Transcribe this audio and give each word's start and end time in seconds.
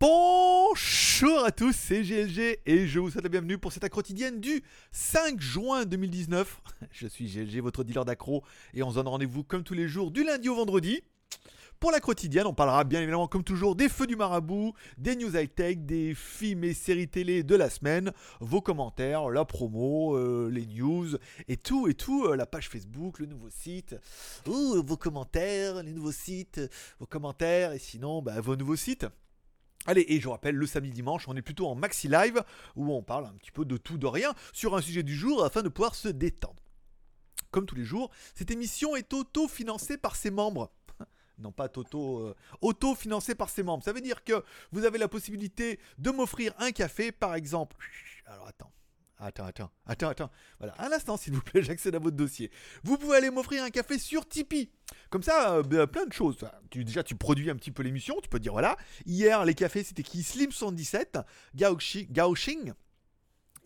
Bonjour 0.00 1.44
à 1.44 1.52
tous, 1.52 1.76
c'est 1.76 2.00
GLG 2.00 2.60
et 2.64 2.86
je 2.86 2.98
vous 2.98 3.10
souhaite 3.10 3.22
la 3.22 3.28
bienvenue 3.28 3.58
pour 3.58 3.70
cette 3.70 3.86
quotidienne 3.90 4.40
du 4.40 4.64
5 4.92 5.38
juin 5.38 5.84
2019. 5.84 6.62
Je 6.90 7.06
suis 7.06 7.26
GLG, 7.26 7.60
votre 7.60 7.84
dealer 7.84 8.06
d'accro, 8.06 8.42
et 8.72 8.82
on 8.82 8.88
se 8.88 8.94
donne 8.94 9.08
rendez-vous 9.08 9.44
comme 9.44 9.62
tous 9.62 9.74
les 9.74 9.88
jours 9.88 10.10
du 10.10 10.24
lundi 10.24 10.48
au 10.48 10.54
vendredi. 10.54 11.02
Pour 11.80 11.90
la 11.90 12.00
quotidienne, 12.00 12.46
on 12.46 12.54
parlera 12.54 12.84
bien 12.84 13.02
évidemment 13.02 13.28
comme 13.28 13.44
toujours 13.44 13.76
des 13.76 13.90
feux 13.90 14.06
du 14.06 14.16
marabout, 14.16 14.72
des 14.96 15.16
news 15.16 15.36
high-tech, 15.36 15.76
des 15.80 16.14
films 16.14 16.64
et 16.64 16.72
séries 16.72 17.08
télé 17.08 17.42
de 17.42 17.54
la 17.54 17.68
semaine, 17.68 18.10
vos 18.40 18.62
commentaires, 18.62 19.28
la 19.28 19.44
promo, 19.44 20.16
euh, 20.16 20.48
les 20.50 20.64
news 20.64 21.08
et 21.46 21.58
tout 21.58 21.88
et 21.88 21.94
tout, 21.94 22.24
euh, 22.24 22.36
la 22.36 22.46
page 22.46 22.70
Facebook, 22.70 23.18
le 23.18 23.26
nouveau 23.26 23.50
site, 23.50 23.96
ouh, 24.46 24.82
vos 24.82 24.96
commentaires, 24.96 25.82
les 25.82 25.92
nouveaux 25.92 26.10
sites, 26.10 26.58
vos 27.00 27.06
commentaires 27.06 27.72
et 27.72 27.78
sinon 27.78 28.22
bah, 28.22 28.40
vos 28.40 28.56
nouveaux 28.56 28.76
sites. 28.76 29.06
Allez, 29.86 30.04
et 30.08 30.20
je 30.20 30.24
vous 30.24 30.32
rappelle, 30.32 30.56
le 30.56 30.66
samedi 30.66 30.90
dimanche, 30.90 31.26
on 31.26 31.36
est 31.36 31.42
plutôt 31.42 31.66
en 31.66 31.74
maxi 31.74 32.08
live 32.08 32.42
où 32.76 32.92
on 32.92 33.02
parle 33.02 33.26
un 33.26 33.32
petit 33.32 33.50
peu 33.50 33.64
de 33.64 33.76
tout, 33.76 33.96
de 33.96 34.06
rien 34.06 34.34
sur 34.52 34.76
un 34.76 34.82
sujet 34.82 35.02
du 35.02 35.14
jour 35.14 35.44
afin 35.44 35.62
de 35.62 35.68
pouvoir 35.68 35.94
se 35.94 36.08
détendre. 36.08 36.62
Comme 37.50 37.66
tous 37.66 37.74
les 37.74 37.84
jours, 37.84 38.10
cette 38.34 38.50
émission 38.50 38.94
est 38.94 39.12
auto-financée 39.12 39.96
par 39.96 40.16
ses 40.16 40.30
membres. 40.30 40.70
Non 41.38 41.52
pas 41.52 41.70
Toto, 41.70 42.18
euh, 42.18 42.36
auto-financée 42.60 43.34
par 43.34 43.48
ses 43.48 43.62
membres. 43.62 43.82
Ça 43.82 43.94
veut 43.94 44.02
dire 44.02 44.24
que 44.24 44.44
vous 44.72 44.84
avez 44.84 44.98
la 44.98 45.08
possibilité 45.08 45.80
de 45.96 46.10
m'offrir 46.10 46.52
un 46.58 46.70
café, 46.70 47.12
par 47.12 47.34
exemple. 47.34 47.76
Alors 48.26 48.46
attends. 48.46 48.70
Attends, 49.22 49.44
attends, 49.44 49.70
attends, 49.84 50.08
attends. 50.08 50.30
Voilà, 50.58 50.74
un 50.78 50.90
instant 50.92 51.18
s'il 51.18 51.34
vous 51.34 51.42
plaît, 51.42 51.62
j'accède 51.64 51.94
à 51.94 51.98
votre 51.98 52.16
dossier. 52.16 52.50
Vous 52.84 52.96
pouvez 52.96 53.18
aller 53.18 53.30
m'offrir 53.30 53.62
un 53.62 53.70
café 53.70 53.98
sur 53.98 54.26
Tipeee. 54.26 54.70
Comme 55.10 55.22
ça, 55.22 55.56
euh, 55.56 55.62
ben, 55.62 55.86
plein 55.86 56.06
de 56.06 56.12
choses. 56.12 56.38
Tu, 56.70 56.84
déjà, 56.84 57.02
tu 57.02 57.14
produis 57.14 57.50
un 57.50 57.56
petit 57.56 57.70
peu 57.70 57.82
l'émission. 57.82 58.16
Tu 58.22 58.30
peux 58.30 58.40
dire, 58.40 58.52
voilà, 58.52 58.78
hier, 59.04 59.44
les 59.44 59.54
cafés, 59.54 59.84
c'était 59.84 60.02
qui? 60.02 60.22
Slim77, 60.22 61.22
Gaoxing 61.54 62.72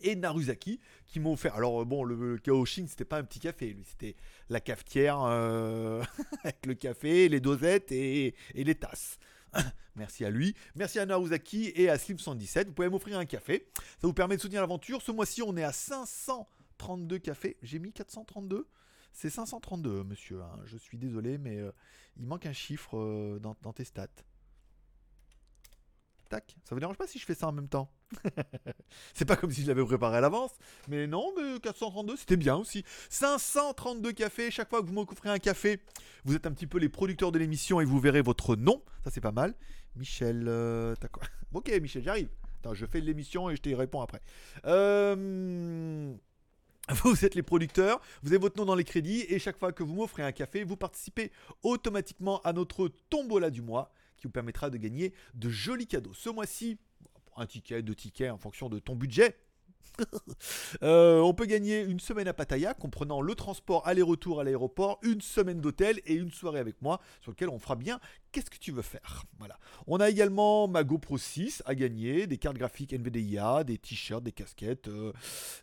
et 0.01 0.15
Naruzaki 0.17 0.81
qui 1.05 1.21
m'ont 1.21 1.33
offert. 1.33 1.55
Alors 1.55 1.81
euh, 1.81 1.85
bon, 1.85 2.03
le 2.03 2.37
Gaoxing, 2.43 2.87
c'était 2.87 3.05
pas 3.05 3.17
un 3.17 3.23
petit 3.23 3.39
café, 3.39 3.73
lui, 3.73 3.85
c'était 3.85 4.17
la 4.49 4.59
cafetière 4.59 5.21
euh, 5.23 6.03
avec 6.43 6.65
le 6.65 6.73
café, 6.73 7.29
les 7.29 7.39
dosettes 7.39 7.93
et, 7.93 8.35
et 8.53 8.63
les 8.65 8.75
tasses. 8.75 9.17
Merci 9.95 10.25
à 10.25 10.29
lui. 10.29 10.55
Merci 10.75 10.99
à 10.99 11.05
Naruzaki 11.05 11.71
et 11.75 11.89
à 11.89 11.97
Slim117. 11.97 12.67
Vous 12.67 12.73
pouvez 12.73 12.89
m'offrir 12.89 13.17
un 13.17 13.25
café. 13.25 13.67
Ça 13.75 14.07
vous 14.07 14.13
permet 14.13 14.35
de 14.35 14.41
soutenir 14.41 14.61
l'aventure. 14.61 15.01
Ce 15.01 15.11
mois-ci, 15.11 15.41
on 15.41 15.55
est 15.55 15.63
à 15.63 15.71
532 15.71 17.19
cafés. 17.19 17.57
J'ai 17.61 17.79
mis 17.79 17.93
432. 17.93 18.67
C'est 19.13 19.29
532, 19.29 20.03
monsieur. 20.03 20.41
Hein. 20.41 20.59
Je 20.65 20.77
suis 20.77 20.97
désolé, 20.97 21.37
mais 21.37 21.57
euh, 21.57 21.71
il 22.17 22.25
manque 22.25 22.45
un 22.45 22.53
chiffre 22.53 22.97
euh, 22.97 23.39
dans, 23.39 23.53
tes 23.73 23.85
stats. 23.85 24.07
Tac. 26.29 26.55
Ça 26.63 26.75
vous 26.75 26.79
dérange 26.79 26.97
pas 26.97 27.07
si 27.07 27.19
je 27.19 27.25
fais 27.25 27.35
ça 27.35 27.47
en 27.47 27.51
même 27.51 27.67
temps? 27.67 27.89
C'est 29.13 29.25
pas 29.25 29.35
comme 29.35 29.51
si 29.51 29.61
je 29.61 29.67
l'avais 29.67 29.83
préparé 29.83 30.17
à 30.17 30.21
l'avance. 30.21 30.51
Mais 30.87 31.07
non, 31.07 31.31
mais 31.37 31.59
432, 31.59 32.17
c'était 32.17 32.37
bien 32.37 32.55
aussi. 32.55 32.83
532 33.09 34.11
cafés. 34.11 34.51
Chaque 34.51 34.69
fois 34.69 34.81
que 34.81 34.87
vous 34.87 34.93
m'offrez 34.93 35.29
un 35.29 35.39
café, 35.39 35.79
vous 36.23 36.35
êtes 36.35 36.45
un 36.45 36.51
petit 36.51 36.67
peu 36.67 36.77
les 36.77 36.89
producteurs 36.89 37.31
de 37.31 37.39
l'émission 37.39 37.81
et 37.81 37.85
vous 37.85 37.99
verrez 37.99 38.21
votre 38.21 38.55
nom. 38.55 38.81
Ça, 39.03 39.11
c'est 39.11 39.21
pas 39.21 39.31
mal. 39.31 39.53
Michel. 39.95 40.45
Euh, 40.47 40.95
quoi? 41.11 41.23
Ok, 41.53 41.71
Michel, 41.81 42.03
j'arrive. 42.03 42.27
Je 42.73 42.85
fais 42.85 42.99
l'émission 42.99 43.49
et 43.49 43.55
je 43.55 43.61
te 43.61 43.69
réponds 43.69 44.01
après. 44.01 44.21
Euh. 44.65 46.13
Vous 47.03 47.25
êtes 47.25 47.33
les 47.33 47.41
producteurs, 47.41 47.99
vous 48.21 48.29
avez 48.29 48.37
votre 48.37 48.59
nom 48.59 48.65
dans 48.65 48.75
les 48.75 48.83
crédits 48.83 49.25
et 49.29 49.39
chaque 49.39 49.57
fois 49.57 49.71
que 49.71 49.81
vous 49.81 49.95
m'offrez 49.95 50.21
un 50.21 50.31
café, 50.31 50.63
vous 50.63 50.77
participez 50.77 51.31
automatiquement 51.63 52.41
à 52.43 52.53
notre 52.53 52.89
tombola 53.09 53.49
du 53.49 53.63
mois 53.63 53.91
qui 54.17 54.27
vous 54.27 54.31
permettra 54.31 54.69
de 54.69 54.77
gagner 54.77 55.13
de 55.33 55.49
jolis 55.49 55.87
cadeaux. 55.87 56.13
Ce 56.13 56.29
mois-ci, 56.29 56.77
un 57.35 57.45
ticket, 57.45 57.81
deux 57.81 57.95
tickets 57.95 58.31
en 58.31 58.37
fonction 58.37 58.69
de 58.69 58.79
ton 58.79 58.95
budget. 58.95 59.35
Euh, 60.83 61.19
on 61.19 61.33
peut 61.33 61.45
gagner 61.45 61.81
une 61.81 61.99
semaine 61.99 62.27
à 62.27 62.33
Pattaya, 62.33 62.73
comprenant 62.73 63.21
le 63.21 63.33
transport 63.33 63.87
aller-retour 63.87 64.41
à 64.41 64.43
l'aéroport, 64.43 64.99
une 65.03 65.21
semaine 65.21 65.61
d'hôtel 65.61 66.01
et 66.05 66.13
une 66.13 66.31
soirée 66.31 66.59
avec 66.59 66.81
moi, 66.81 66.99
sur 67.21 67.31
lequel 67.31 67.49
on 67.49 67.59
fera 67.59 67.75
bien 67.75 67.99
qu'est-ce 68.35 68.49
que 68.49 68.57
tu 68.57 68.73
veux 68.73 68.81
faire. 68.81 69.23
On 69.87 70.01
a 70.01 70.09
également 70.09 70.67
ma 70.67 70.83
GoPro 70.83 71.17
6 71.17 71.63
à 71.65 71.73
gagner, 71.73 72.27
des 72.27 72.37
cartes 72.37 72.57
graphiques 72.57 72.91
NVDIA, 72.91 73.63
des 73.63 73.77
t-shirts, 73.77 74.21
des 74.21 74.33
casquettes, 74.33 74.89
euh, 74.89 75.13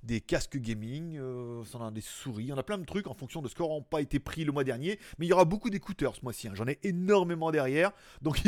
des 0.02 0.22
casques 0.22 0.56
gaming, 0.56 1.18
euh, 1.18 1.62
on 1.74 1.84
a 1.84 1.90
des 1.90 2.00
souris, 2.00 2.50
on 2.50 2.56
a 2.56 2.62
plein 2.62 2.78
de 2.78 2.86
trucs 2.86 3.08
en 3.08 3.14
fonction 3.14 3.42
de 3.42 3.48
ce 3.48 3.54
qui 3.54 3.62
pas 3.90 4.00
été 4.00 4.18
pris 4.18 4.44
le 4.44 4.52
mois 4.52 4.64
dernier, 4.64 4.98
mais 5.18 5.26
il 5.26 5.28
y 5.28 5.32
aura 5.34 5.44
beaucoup 5.44 5.68
d'écouteurs 5.68 6.16
ce 6.16 6.22
mois-ci. 6.22 6.48
Hein. 6.48 6.52
J'en 6.54 6.66
ai 6.66 6.78
énormément 6.82 7.50
derrière, 7.50 7.92
donc 8.22 8.40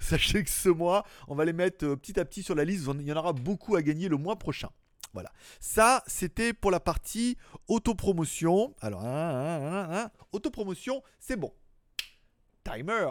sachez 0.00 0.44
que 0.44 0.50
ce 0.50 0.68
mois, 0.68 1.06
on 1.26 1.34
va 1.34 1.46
les 1.46 1.54
mettre 1.54 1.94
petit 1.94 2.20
à 2.20 2.26
petit 2.26 2.42
sur 2.42 2.54
la 2.54 2.64
liste. 2.64 2.86
Il 3.00 3.06
y 3.06 3.12
en 3.12 3.16
aura 3.16 3.32
beaucoup 3.32 3.76
à 3.76 3.82
gagner 3.82 4.10
le 4.10 4.18
mois 4.18 4.36
prochain. 4.36 4.68
Voilà. 5.12 5.30
Ça, 5.60 6.02
c'était 6.06 6.52
pour 6.52 6.70
la 6.70 6.80
partie 6.80 7.36
autopromotion. 7.68 8.74
Alors, 8.80 9.04
hein, 9.04 10.10
autopromotion, 10.32 11.02
c'est 11.18 11.36
bon. 11.36 11.52
Timer. 12.64 13.08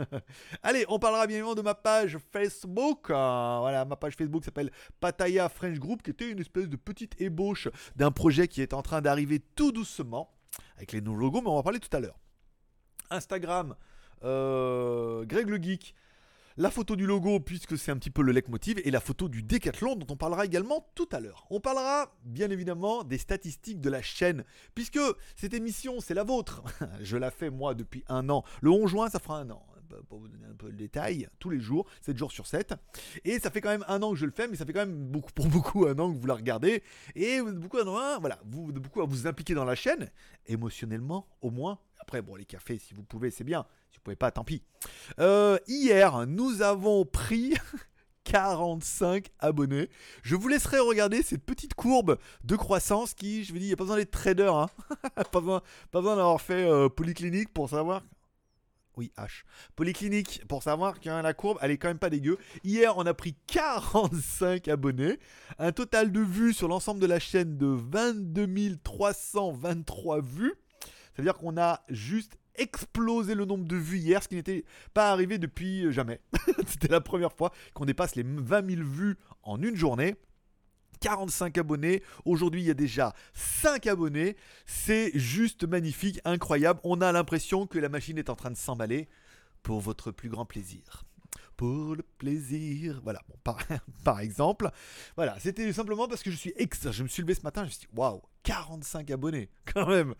Allez, 0.62 0.84
on 0.88 0.98
parlera 0.98 1.26
bien 1.26 1.36
évidemment 1.36 1.54
de 1.54 1.62
ma 1.62 1.74
page 1.74 2.18
Facebook. 2.32 3.10
Euh, 3.10 3.58
voilà, 3.60 3.84
ma 3.84 3.96
page 3.96 4.14
Facebook 4.14 4.44
s'appelle 4.44 4.70
Pataya 5.00 5.48
French 5.48 5.78
Group, 5.78 6.02
qui 6.02 6.10
était 6.10 6.30
une 6.30 6.40
espèce 6.40 6.68
de 6.68 6.76
petite 6.76 7.20
ébauche 7.20 7.68
d'un 7.96 8.10
projet 8.10 8.48
qui 8.48 8.60
est 8.60 8.74
en 8.74 8.82
train 8.82 9.00
d'arriver 9.00 9.40
tout 9.56 9.72
doucement, 9.72 10.30
avec 10.76 10.92
les 10.92 11.00
nouveaux 11.00 11.20
logos, 11.20 11.40
mais 11.40 11.48
on 11.48 11.54
va 11.54 11.58
en 11.60 11.62
parler 11.62 11.80
tout 11.80 11.94
à 11.96 12.00
l'heure. 12.00 12.18
Instagram, 13.10 13.74
euh, 14.24 15.24
Greg 15.24 15.48
le 15.48 15.56
Geek, 15.56 15.94
la 16.56 16.70
photo 16.70 16.96
du 16.96 17.06
logo, 17.06 17.40
puisque 17.40 17.78
c'est 17.78 17.90
un 17.90 17.96
petit 17.96 18.10
peu 18.10 18.22
le 18.22 18.32
leitmotiv, 18.32 18.80
et 18.84 18.90
la 18.90 19.00
photo 19.00 19.28
du 19.28 19.42
décathlon, 19.42 19.96
dont 19.96 20.06
on 20.10 20.16
parlera 20.16 20.44
également 20.44 20.86
tout 20.94 21.08
à 21.12 21.20
l'heure. 21.20 21.46
On 21.50 21.60
parlera 21.60 22.14
bien 22.24 22.50
évidemment 22.50 23.04
des 23.04 23.18
statistiques 23.18 23.80
de 23.80 23.90
la 23.90 24.02
chaîne, 24.02 24.44
puisque 24.74 25.00
cette 25.36 25.54
émission, 25.54 26.00
c'est 26.00 26.14
la 26.14 26.24
vôtre. 26.24 26.62
Je 27.00 27.16
la 27.16 27.30
fais 27.30 27.50
moi 27.50 27.74
depuis 27.74 28.04
un 28.08 28.28
an. 28.28 28.44
Le 28.60 28.70
11 28.70 28.90
juin, 28.90 29.08
ça 29.08 29.18
fera 29.18 29.38
un 29.38 29.50
an 29.50 29.66
pour 30.08 30.18
vous 30.18 30.28
donner 30.28 30.46
un 30.46 30.54
peu 30.54 30.68
le 30.68 30.76
détail, 30.76 31.28
tous 31.38 31.50
les 31.50 31.60
jours, 31.60 31.86
7 32.00 32.16
jours 32.16 32.32
sur 32.32 32.46
7. 32.46 32.74
Et 33.24 33.38
ça 33.38 33.50
fait 33.50 33.60
quand 33.60 33.70
même 33.70 33.84
un 33.88 34.02
an 34.02 34.12
que 34.12 34.18
je 34.18 34.26
le 34.26 34.32
fais, 34.32 34.48
mais 34.48 34.56
ça 34.56 34.64
fait 34.64 34.72
quand 34.72 34.86
même 34.86 35.06
beaucoup, 35.08 35.32
pour 35.34 35.46
beaucoup 35.46 35.86
un 35.86 35.98
an 35.98 36.12
que 36.12 36.18
vous 36.18 36.26
la 36.26 36.34
regardez. 36.34 36.82
Et 37.14 37.40
vous 37.40 37.52
vous, 37.60 38.72
beaucoup 38.72 39.02
à 39.02 39.06
vous 39.06 39.26
impliquer 39.26 39.54
dans 39.54 39.64
la 39.64 39.74
chaîne, 39.74 40.10
émotionnellement 40.46 41.26
au 41.40 41.50
moins. 41.50 41.78
Après, 41.98 42.22
bon, 42.22 42.34
les 42.34 42.44
cafés, 42.44 42.78
si 42.78 42.94
vous 42.94 43.02
pouvez, 43.02 43.30
c'est 43.30 43.44
bien. 43.44 43.66
Si 43.92 43.98
vous 43.98 44.02
pouvez 44.04 44.16
pas, 44.16 44.30
tant 44.30 44.42
pis. 44.42 44.62
Euh, 45.20 45.58
hier, 45.68 46.26
nous 46.26 46.62
avons 46.62 47.04
pris 47.04 47.54
45 48.24 49.28
abonnés. 49.38 49.90
Je 50.22 50.34
vous 50.34 50.48
laisserai 50.48 50.78
regarder 50.78 51.22
cette 51.22 51.44
petite 51.44 51.74
courbe 51.74 52.18
de 52.42 52.56
croissance 52.56 53.12
qui, 53.12 53.44
je 53.44 53.52
vous 53.52 53.58
dis, 53.58 53.66
il 53.66 53.68
n'y 53.68 53.74
a 53.74 53.76
pas 53.76 53.84
besoin 53.84 53.98
d'être 53.98 54.10
trader. 54.10 54.50
Hein. 54.54 54.70
pas 55.30 55.40
besoin, 55.40 55.62
d'avoir 55.92 56.40
fait 56.40 56.64
euh, 56.64 56.88
polyclinique 56.88 57.52
pour 57.52 57.68
savoir. 57.68 58.02
Oui, 58.96 59.12
H. 59.18 59.44
Polyclinique, 59.76 60.42
pour 60.48 60.62
savoir 60.62 60.98
que 60.98 61.08
la 61.08 61.34
courbe, 61.34 61.58
elle 61.60 61.70
est 61.70 61.78
quand 61.78 61.88
même 61.88 61.98
pas 61.98 62.10
dégueu. 62.10 62.38
Hier, 62.64 62.96
on 62.96 63.04
a 63.04 63.14
pris 63.14 63.34
45 63.46 64.68
abonnés. 64.68 65.18
Un 65.58 65.72
total 65.72 66.12
de 66.12 66.20
vues 66.20 66.54
sur 66.54 66.68
l'ensemble 66.68 67.00
de 67.00 67.06
la 67.06 67.18
chaîne 67.18 67.58
de 67.58 67.66
22 67.66 68.78
323 68.82 70.20
vues. 70.22 70.54
C'est-à-dire 71.14 71.36
qu'on 71.36 71.58
a 71.58 71.82
juste 71.88 72.38
explosé 72.56 73.34
le 73.34 73.44
nombre 73.44 73.64
de 73.64 73.76
vues 73.76 73.98
hier, 73.98 74.22
ce 74.22 74.28
qui 74.28 74.34
n'était 74.34 74.64
pas 74.94 75.10
arrivé 75.10 75.38
depuis 75.38 75.86
euh, 75.86 75.90
jamais. 75.90 76.20
C'était 76.66 76.88
la 76.88 77.00
première 77.00 77.32
fois 77.32 77.52
qu'on 77.74 77.84
dépasse 77.84 78.14
les 78.16 78.24
20 78.24 78.70
000 78.76 78.82
vues 78.82 79.16
en 79.42 79.60
une 79.62 79.76
journée. 79.76 80.16
45 81.00 81.58
abonnés. 81.58 82.02
Aujourd'hui, 82.24 82.62
il 82.62 82.66
y 82.66 82.70
a 82.70 82.74
déjà 82.74 83.12
5 83.34 83.86
abonnés. 83.88 84.36
C'est 84.66 85.10
juste 85.18 85.64
magnifique, 85.64 86.20
incroyable. 86.24 86.80
On 86.84 87.00
a 87.00 87.10
l'impression 87.10 87.66
que 87.66 87.78
la 87.78 87.88
machine 87.88 88.18
est 88.18 88.30
en 88.30 88.36
train 88.36 88.50
de 88.50 88.56
s'emballer 88.56 89.08
pour 89.62 89.80
votre 89.80 90.10
plus 90.12 90.28
grand 90.28 90.46
plaisir 90.46 91.04
pour 91.56 91.96
le 91.96 92.04
plaisir. 92.18 93.00
Voilà, 93.02 93.20
par, 93.44 93.58
par 94.04 94.20
exemple. 94.20 94.70
Voilà, 95.16 95.36
c'était 95.38 95.72
simplement 95.72 96.08
parce 96.08 96.22
que 96.22 96.30
je 96.30 96.36
suis 96.36 96.52
ex. 96.56 96.90
Je 96.90 97.02
me 97.02 97.08
suis 97.08 97.22
levé 97.22 97.34
ce 97.34 97.42
matin, 97.42 97.62
je 97.62 97.66
me 97.66 97.70
suis 97.70 97.80
dit, 97.80 97.88
waouh, 97.94 98.22
45 98.42 99.10
abonnés, 99.10 99.48
quand 99.72 99.86
même. 99.86 100.14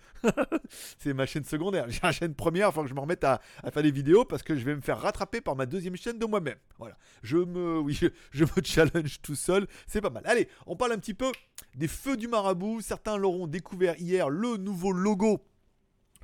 c'est 0.98 1.12
ma 1.14 1.26
chaîne 1.26 1.44
secondaire. 1.44 1.86
J'ai 1.88 2.00
une 2.02 2.12
chaîne 2.12 2.34
première, 2.34 2.68
il 2.68 2.72
faut 2.72 2.82
que 2.82 2.88
je 2.88 2.94
me 2.94 3.00
remette 3.00 3.24
à, 3.24 3.40
faire 3.72 3.82
des 3.82 3.90
vidéos 3.90 4.24
parce 4.24 4.42
que 4.42 4.56
je 4.56 4.64
vais 4.64 4.74
me 4.74 4.80
faire 4.80 4.98
rattraper 4.98 5.40
par 5.40 5.56
ma 5.56 5.66
deuxième 5.66 5.96
chaîne 5.96 6.18
de 6.18 6.26
moi-même. 6.26 6.58
Voilà, 6.78 6.96
je 7.22 7.38
me, 7.38 7.78
oui, 7.80 7.98
je, 8.30 8.44
me 8.44 8.62
challenge 8.64 9.20
tout 9.22 9.36
seul, 9.36 9.66
c'est 9.86 10.00
pas 10.00 10.10
mal. 10.10 10.22
Allez, 10.26 10.48
on 10.66 10.76
parle 10.76 10.92
un 10.92 10.98
petit 10.98 11.14
peu 11.14 11.30
des 11.74 11.88
feux 11.88 12.16
du 12.16 12.28
marabout. 12.28 12.80
Certains 12.80 13.16
l'auront 13.16 13.46
découvert 13.46 13.98
hier, 13.98 14.28
le 14.28 14.56
nouveau 14.56 14.92
logo 14.92 15.42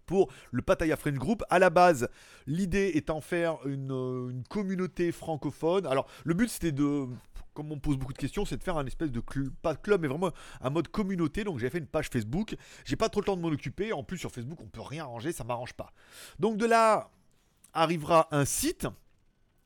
pour 0.08 0.32
le 0.50 0.62
Pattaya 0.62 0.96
French 0.96 1.18
Group. 1.18 1.44
À 1.50 1.60
la 1.60 1.70
base, 1.70 2.08
l'idée 2.46 2.90
étant 2.94 3.20
faire 3.20 3.58
une, 3.66 3.92
euh, 3.92 4.30
une, 4.30 4.42
communauté 4.48 5.12
francophone. 5.12 5.86
Alors, 5.86 6.08
le 6.24 6.34
but 6.34 6.48
c'était 6.48 6.72
de 6.72 7.06
comme 7.54 7.72
on 7.72 7.78
pose 7.80 7.96
beaucoup 7.96 8.12
de 8.12 8.18
questions, 8.18 8.44
c'est 8.44 8.56
de 8.56 8.62
faire 8.62 8.78
un 8.78 8.86
espèce 8.86 9.10
de 9.10 9.18
club, 9.18 9.52
pas 9.62 9.74
de 9.74 9.80
club, 9.80 10.00
mais 10.00 10.06
vraiment 10.06 10.30
un 10.60 10.70
mode 10.70 10.86
communauté. 10.88 11.42
Donc 11.42 11.58
j'ai 11.58 11.68
fait 11.70 11.78
une 11.78 11.88
page 11.88 12.08
Facebook. 12.08 12.54
J'ai 12.84 12.94
pas 12.94 13.08
trop 13.08 13.20
le 13.20 13.26
temps 13.26 13.36
de 13.36 13.42
m'en 13.42 13.48
occuper. 13.48 13.92
En 13.92 14.04
plus 14.04 14.16
sur 14.16 14.30
Facebook, 14.30 14.60
on 14.62 14.68
peut 14.68 14.80
rien 14.80 15.02
arranger, 15.04 15.32
ça 15.32 15.42
m'arrange 15.42 15.72
pas. 15.72 15.92
Donc 16.38 16.56
de 16.56 16.66
là 16.66 17.10
arrivera 17.72 18.28
un 18.30 18.44
site 18.44 18.86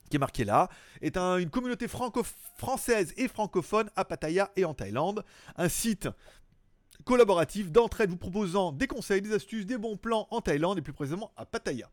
qui 0.09 0.17
est 0.17 0.19
marqué 0.19 0.45
là, 0.45 0.69
est 1.01 1.17
une 1.17 1.49
communauté 1.49 1.89
franco-française 1.89 3.15
et 3.17 3.29
francophone 3.29 3.89
à 3.97 4.05
Pattaya 4.05 4.51
et 4.57 4.67
en 4.67 4.75
Thaïlande. 4.75 5.25
Un 5.57 5.71
site 5.71 6.07
collaboratif 7.05 7.71
d'entraide 7.71 8.11
vous 8.11 8.17
proposant 8.17 8.73
des 8.73 8.87
conseils, 8.87 9.23
des 9.23 9.33
astuces, 9.33 9.67
des 9.67 9.79
bons 9.79 9.97
plans 9.97 10.29
en 10.31 10.41
Thaïlande 10.41 10.79
et 10.79 10.83
plus 10.83 10.93
précisément 10.93 11.33
à 11.37 11.47
Pattaya. 11.47 11.91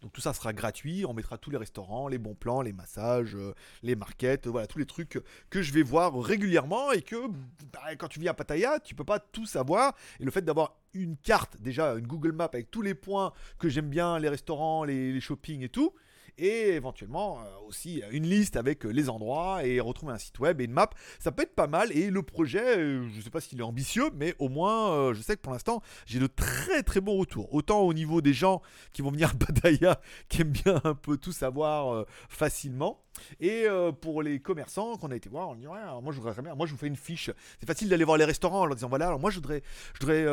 Donc 0.00 0.12
tout 0.12 0.20
ça 0.20 0.32
sera 0.32 0.52
gratuit, 0.52 1.04
on 1.04 1.12
mettra 1.12 1.36
tous 1.36 1.50
les 1.50 1.58
restaurants, 1.58 2.08
les 2.08 2.16
bons 2.16 2.34
plans, 2.34 2.62
les 2.62 2.72
massages, 2.72 3.36
euh, 3.36 3.54
les 3.82 3.96
markets, 3.96 4.46
voilà, 4.46 4.66
tous 4.66 4.78
les 4.78 4.86
trucs 4.86 5.22
que 5.50 5.60
je 5.60 5.72
vais 5.72 5.82
voir 5.82 6.18
régulièrement 6.18 6.90
et 6.92 7.02
que 7.02 7.28
bah, 7.72 7.94
quand 7.98 8.08
tu 8.08 8.18
viens 8.18 8.30
à 8.30 8.34
Pattaya, 8.34 8.80
tu 8.80 8.94
peux 8.94 9.04
pas 9.04 9.18
tout 9.18 9.44
savoir. 9.44 9.94
Et 10.18 10.24
le 10.24 10.30
fait 10.30 10.42
d'avoir 10.42 10.76
une 10.94 11.16
carte, 11.18 11.60
déjà 11.60 11.92
une 11.92 12.06
Google 12.06 12.32
Map 12.32 12.48
avec 12.52 12.70
tous 12.70 12.82
les 12.82 12.94
points 12.94 13.32
que 13.58 13.68
j'aime 13.68 13.90
bien, 13.90 14.18
les 14.18 14.30
restaurants, 14.30 14.84
les, 14.84 15.12
les 15.12 15.20
shopping 15.20 15.62
et 15.62 15.68
tout, 15.68 15.92
et 16.38 16.70
éventuellement 16.70 17.40
euh, 17.40 17.68
aussi 17.68 18.02
une 18.10 18.26
liste 18.26 18.56
avec 18.56 18.84
euh, 18.84 18.90
les 18.90 19.08
endroits 19.08 19.64
et 19.64 19.80
retrouver 19.80 20.12
un 20.12 20.18
site 20.18 20.38
web 20.38 20.60
et 20.60 20.64
une 20.64 20.72
map. 20.72 20.90
Ça 21.18 21.32
peut 21.32 21.42
être 21.42 21.54
pas 21.54 21.66
mal 21.66 21.92
et 21.92 22.10
le 22.10 22.22
projet, 22.22 22.78
euh, 22.78 23.08
je 23.14 23.20
sais 23.20 23.30
pas 23.30 23.40
s'il 23.40 23.60
est 23.60 23.64
ambitieux, 23.64 24.10
mais 24.14 24.34
au 24.38 24.48
moins 24.48 25.12
je 25.12 25.22
sais 25.22 25.36
que 25.36 25.42
pour 25.42 25.52
l'instant 25.52 25.82
j'ai 26.06 26.18
de 26.18 26.26
très 26.26 26.82
très 26.82 27.00
bons 27.00 27.16
retours. 27.16 27.52
Autant 27.54 27.80
au 27.80 27.92
niveau 27.94 28.20
des 28.20 28.32
gens 28.32 28.62
qui 28.92 29.02
vont 29.02 29.10
venir 29.10 29.30
à 29.30 29.34
Badaya, 29.52 30.00
qui 30.28 30.42
aiment 30.42 30.50
bien 30.50 30.80
un 30.84 30.94
peu 30.94 31.16
tout 31.16 31.32
savoir 31.32 32.06
facilement. 32.28 33.02
Et 33.40 33.66
pour 34.00 34.22
les 34.22 34.40
commerçants 34.40 34.96
qu'on 34.96 35.10
a 35.10 35.16
été 35.16 35.28
voir, 35.28 35.50
on 35.50 35.54
dit 35.54 35.66
ouais, 35.66 35.78
moi 36.02 36.12
je 36.12 36.20
voudrais 36.20 36.40
bien, 36.40 36.54
moi 36.54 36.66
je 36.66 36.72
vous 36.72 36.78
fais 36.78 36.86
une 36.86 36.96
fiche. 36.96 37.30
C'est 37.58 37.66
facile 37.66 37.88
d'aller 37.88 38.04
voir 38.04 38.16
les 38.16 38.24
restaurants 38.24 38.60
en 38.60 38.66
leur 38.66 38.76
disant 38.76 38.88
voilà, 38.88 39.08
alors 39.08 39.20
moi 39.20 39.30
je 39.30 39.36
voudrais, 39.36 39.62
je 39.94 40.00
voudrais 40.00 40.24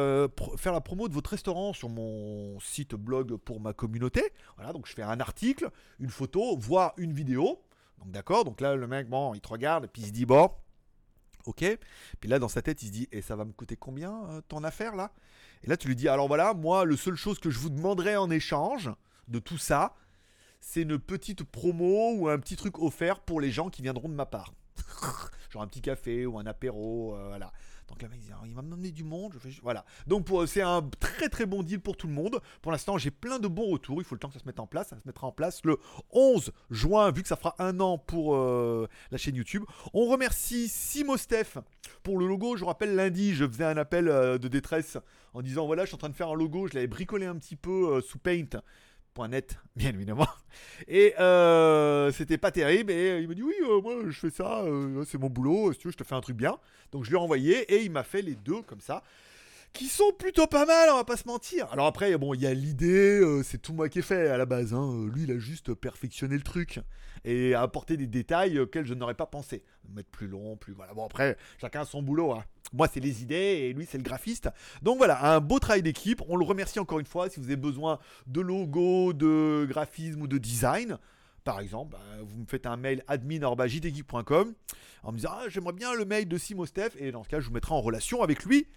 faire 0.57 0.73
la 0.73 0.81
promo 0.81 1.07
de 1.07 1.13
votre 1.13 1.31
restaurant 1.31 1.73
sur 1.73 1.89
mon 1.89 2.59
site 2.59 2.95
blog 2.95 3.35
pour 3.37 3.59
ma 3.59 3.73
communauté. 3.73 4.23
Voilà, 4.55 4.73
donc 4.73 4.87
je 4.87 4.93
fais 4.93 5.03
un 5.03 5.19
article, 5.19 5.69
une 5.99 6.09
photo, 6.09 6.57
voire 6.57 6.93
une 6.97 7.13
vidéo. 7.13 7.61
Donc 7.99 8.11
d'accord, 8.11 8.43
donc 8.45 8.61
là 8.61 8.75
le 8.75 8.87
mec, 8.87 9.09
bon, 9.09 9.33
il 9.33 9.41
te 9.41 9.49
regarde 9.49 9.85
et 9.85 9.87
puis 9.87 10.01
il 10.03 10.07
se 10.07 10.11
dit 10.11 10.25
bon, 10.25 10.51
ok. 11.45 11.65
Puis 12.19 12.29
là 12.29 12.39
dans 12.39 12.47
sa 12.47 12.61
tête 12.61 12.83
il 12.83 12.87
se 12.87 12.91
dit 12.91 13.07
et 13.11 13.21
ça 13.21 13.35
va 13.35 13.45
me 13.45 13.51
coûter 13.51 13.75
combien 13.75 14.13
euh, 14.29 14.41
ton 14.47 14.63
affaire 14.63 14.95
là? 14.95 15.11
Et 15.63 15.67
là 15.67 15.77
tu 15.77 15.87
lui 15.87 15.95
dis 15.95 16.07
alors 16.07 16.27
voilà, 16.27 16.53
moi 16.53 16.85
le 16.85 16.95
seule 16.95 17.15
chose 17.15 17.39
que 17.39 17.49
je 17.49 17.59
vous 17.59 17.69
demanderai 17.69 18.15
en 18.15 18.29
échange 18.29 18.91
de 19.27 19.39
tout 19.39 19.57
ça, 19.57 19.95
c'est 20.61 20.81
une 20.81 20.99
petite 20.99 21.43
promo 21.43 22.13
ou 22.15 22.29
un 22.29 22.39
petit 22.39 22.55
truc 22.55 22.79
offert 22.79 23.19
pour 23.19 23.41
les 23.41 23.51
gens 23.51 23.69
qui 23.69 23.81
viendront 23.81 24.09
de 24.09 24.13
ma 24.13 24.25
part. 24.25 24.53
Genre 25.49 25.61
un 25.61 25.67
petit 25.67 25.81
café 25.81 26.25
ou 26.25 26.37
un 26.37 26.45
apéro, 26.45 27.15
euh, 27.15 27.27
voilà. 27.29 27.51
Donc 27.87 28.01
là, 28.01 28.09
il 28.45 28.53
me 28.53 28.61
donner 28.61 28.91
du 28.91 29.03
monde. 29.03 29.33
Je 29.33 29.39
fais, 29.39 29.59
voilà. 29.63 29.85
Donc 30.07 30.27
c'est 30.45 30.61
un 30.61 30.81
très 30.99 31.29
très 31.29 31.45
bon 31.45 31.63
deal 31.63 31.79
pour 31.79 31.95
tout 31.95 32.07
le 32.07 32.13
monde. 32.13 32.41
Pour 32.61 32.71
l'instant, 32.71 32.97
j'ai 32.97 33.11
plein 33.11 33.39
de 33.39 33.47
bons 33.47 33.71
retours. 33.71 34.01
Il 34.01 34.03
faut 34.03 34.15
le 34.15 34.19
temps 34.19 34.27
que 34.27 34.33
ça 34.33 34.41
se 34.41 34.45
mette 34.45 34.59
en 34.59 34.67
place. 34.67 34.89
Ça 34.89 34.97
se 34.99 35.07
mettra 35.07 35.27
en 35.27 35.31
place 35.31 35.61
le 35.63 35.77
11 36.11 36.51
juin, 36.69 37.11
vu 37.11 37.21
que 37.21 37.29
ça 37.29 37.37
fera 37.37 37.55
un 37.59 37.79
an 37.79 37.97
pour 37.97 38.35
euh, 38.35 38.87
la 39.11 39.17
chaîne 39.17 39.35
YouTube. 39.35 39.63
On 39.93 40.07
remercie 40.07 40.67
Simostef 40.67 41.57
pour 42.03 42.17
le 42.17 42.27
logo. 42.27 42.57
Je 42.57 42.61
vous 42.61 42.67
rappelle, 42.67 42.95
lundi, 42.95 43.33
je 43.33 43.47
faisais 43.47 43.63
un 43.63 43.77
appel 43.77 44.09
euh, 44.09 44.37
de 44.37 44.49
détresse 44.49 44.97
en 45.33 45.41
disant 45.41 45.65
voilà, 45.65 45.83
je 45.83 45.87
suis 45.87 45.95
en 45.95 45.99
train 45.99 46.09
de 46.09 46.15
faire 46.15 46.29
un 46.29 46.35
logo. 46.35 46.67
Je 46.67 46.73
l'avais 46.73 46.87
bricolé 46.87 47.25
un 47.25 47.37
petit 47.37 47.55
peu 47.55 48.01
sous 48.01 48.19
Paint 48.19 48.61
net, 49.25 49.59
bien 49.75 49.89
évidemment. 49.89 50.27
Et 50.87 51.13
euh, 51.19 52.11
c'était 52.11 52.37
pas 52.37 52.51
terrible. 52.51 52.91
Et 52.91 53.19
il 53.19 53.27
me 53.27 53.35
dit 53.35 53.43
Oui, 53.43 53.55
euh, 53.63 53.81
moi 53.81 53.95
je 54.07 54.19
fais 54.19 54.29
ça, 54.29 54.61
euh, 54.61 55.03
c'est 55.05 55.17
mon 55.17 55.29
boulot, 55.29 55.73
si 55.73 55.79
tu 55.79 55.87
veux, 55.87 55.91
je 55.91 55.97
te 55.97 56.03
fais 56.03 56.15
un 56.15 56.21
truc 56.21 56.37
bien. 56.37 56.57
Donc 56.91 57.03
je 57.03 57.09
lui 57.09 57.17
ai 57.17 57.19
envoyé 57.19 57.61
et 57.73 57.83
il 57.83 57.91
m'a 57.91 58.03
fait 58.03 58.21
les 58.21 58.35
deux 58.35 58.61
comme 58.61 58.81
ça. 58.81 59.03
Qui 59.73 59.85
sont 59.85 60.11
plutôt 60.17 60.47
pas 60.47 60.65
mal, 60.65 60.89
on 60.91 60.95
va 60.95 61.03
pas 61.03 61.17
se 61.17 61.27
mentir. 61.27 61.71
Alors 61.71 61.85
après, 61.85 62.17
bon, 62.17 62.33
il 62.33 62.41
y 62.41 62.47
a 62.47 62.53
l'idée, 62.53 63.21
c'est 63.43 63.61
tout 63.61 63.73
moi 63.73 63.89
qui 63.89 63.99
ai 63.99 64.01
fait 64.01 64.27
à 64.27 64.37
la 64.37 64.45
base. 64.45 64.73
Hein. 64.73 65.07
Lui, 65.13 65.23
il 65.23 65.31
a 65.31 65.37
juste 65.37 65.73
perfectionné 65.75 66.35
le 66.35 66.41
truc 66.41 66.79
et 67.25 67.53
apporté 67.53 67.97
des 67.97 68.07
détails 68.07 68.59
auxquels 68.59 68.85
je 68.85 68.93
n'aurais 68.93 69.13
pas 69.13 69.25
pensé. 69.25 69.63
Mettre 69.93 70.09
plus 70.09 70.27
long, 70.27 70.57
plus. 70.57 70.73
Voilà. 70.73 70.93
Bon, 70.93 71.05
après, 71.05 71.37
chacun 71.59 71.81
a 71.81 71.85
son 71.85 72.01
boulot. 72.01 72.31
Hein. 72.31 72.43
Moi, 72.73 72.87
c'est 72.91 72.99
les 72.99 73.21
idées 73.21 73.35
et 73.35 73.73
lui, 73.73 73.85
c'est 73.85 73.97
le 73.97 74.03
graphiste. 74.03 74.49
Donc 74.81 74.97
voilà, 74.97 75.33
un 75.33 75.39
beau 75.39 75.59
travail 75.59 75.81
d'équipe. 75.81 76.21
On 76.27 76.35
le 76.35 76.45
remercie 76.45 76.79
encore 76.79 76.99
une 76.99 77.05
fois. 77.05 77.29
Si 77.29 77.39
vous 77.39 77.45
avez 77.45 77.55
besoin 77.55 77.99
de 78.27 78.41
logo, 78.41 79.13
de 79.13 79.65
graphisme 79.69 80.21
ou 80.21 80.27
de 80.27 80.37
design, 80.37 80.97
par 81.43 81.59
exemple, 81.59 81.93
bah, 81.93 82.01
vous 82.23 82.41
me 82.41 82.45
faites 82.45 82.65
un 82.65 82.77
mail 82.77 83.03
admin.jtegeek.com 83.07 84.53
en 85.03 85.11
me 85.11 85.17
disant 85.17 85.29
ah, 85.31 85.43
j'aimerais 85.47 85.73
bien 85.73 85.93
le 85.93 86.05
mail 86.05 86.27
de 86.27 86.37
Simo 86.37 86.65
Steph. 86.65 86.91
Et 86.97 87.11
dans 87.11 87.23
ce 87.23 87.29
cas, 87.29 87.39
je 87.39 87.47
vous 87.47 87.53
mettrai 87.53 87.73
en 87.73 87.81
relation 87.81 88.21
avec 88.21 88.43
lui. 88.43 88.67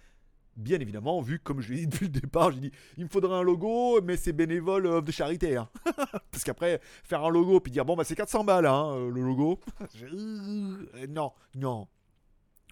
Bien 0.57 0.79
évidemment, 0.79 1.21
vu 1.21 1.39
comme 1.39 1.61
je 1.61 1.71
l'ai 1.71 1.79
dit 1.79 1.87
depuis 1.87 2.05
le 2.05 2.11
départ, 2.11 2.51
j'ai 2.51 2.59
dit 2.59 2.71
il 2.97 3.05
me 3.05 3.09
faudrait 3.09 3.35
un 3.35 3.41
logo, 3.41 4.01
mais 4.01 4.17
c'est 4.17 4.33
bénévole 4.33 4.85
euh, 4.85 5.01
de 5.01 5.11
charité. 5.11 5.55
Hein. 5.55 5.69
Parce 6.31 6.43
qu'après, 6.43 6.81
faire 7.03 7.23
un 7.23 7.29
logo 7.29 7.59
puis 7.61 7.71
dire 7.71 7.85
bon, 7.85 7.95
bah 7.95 8.03
c'est 8.03 8.15
400 8.15 8.43
balles 8.43 8.65
hein, 8.65 8.93
euh, 8.95 9.09
le 9.09 9.21
logo. 9.21 9.59
non, 11.09 11.31
non, 11.55 11.87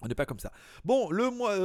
on 0.02 0.08
n'est 0.08 0.14
pas 0.14 0.26
comme 0.26 0.38
ça. 0.38 0.52
Bon, 0.84 1.10
le 1.10 1.30
mois. 1.30 1.56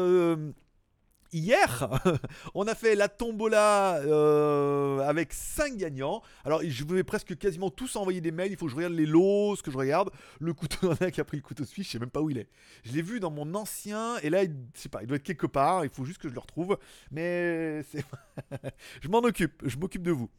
Hier, 1.36 1.90
on 2.56 2.66
a 2.66 2.76
fait 2.76 2.96
la 2.96 3.10
tombola 3.10 3.98
euh, 3.98 5.00
avec 5.00 5.34
5 5.34 5.76
gagnants. 5.76 6.22
Alors, 6.46 6.62
je 6.64 6.86
vais 6.86 7.04
presque 7.04 7.38
quasiment 7.38 7.70
tous 7.70 7.98
envoyer 7.98 8.22
des 8.22 8.32
mails. 8.32 8.54
Il 8.54 8.58
faut 8.58 8.68
que 8.68 8.72
je 8.72 8.78
regarde 8.78 8.94
les 8.94 9.06
lots, 9.06 9.54
ce 9.58 9.62
que 9.62 9.70
je 9.70 9.78
regarde. 9.78 10.12
Le 10.40 10.54
couteau, 10.54 10.94
il 11.02 11.12
qui 11.12 11.20
a 11.20 11.26
pris 11.26 11.36
le 11.36 11.44
couteau 11.44 11.66
suisse, 11.66 11.88
je 11.88 11.92
sais 11.92 12.00
même 12.00 12.10
pas 12.10 12.22
où 12.22 12.30
il 12.30 12.38
est. 12.38 12.48
Je 12.86 12.94
l'ai 12.94 13.02
vu 13.02 13.20
dans 13.20 13.32
mon 13.32 13.54
ancien, 13.54 14.16
et 14.24 14.30
là, 14.30 14.44
il, 14.44 14.56
je 14.76 14.80
sais 14.80 14.88
pas, 14.88 15.02
il 15.02 15.08
doit 15.08 15.18
être 15.18 15.24
quelque 15.24 15.46
part. 15.46 15.84
Il 15.84 15.92
faut 15.92 16.06
juste 16.06 16.20
que 16.20 16.30
je 16.30 16.34
le 16.34 16.40
retrouve. 16.40 16.78
Mais 17.12 17.84
je 19.02 19.10
m'en 19.10 19.20
occupe, 19.20 19.62
je 19.66 19.78
m'occupe 19.78 20.04
de 20.04 20.12
vous. 20.12 20.30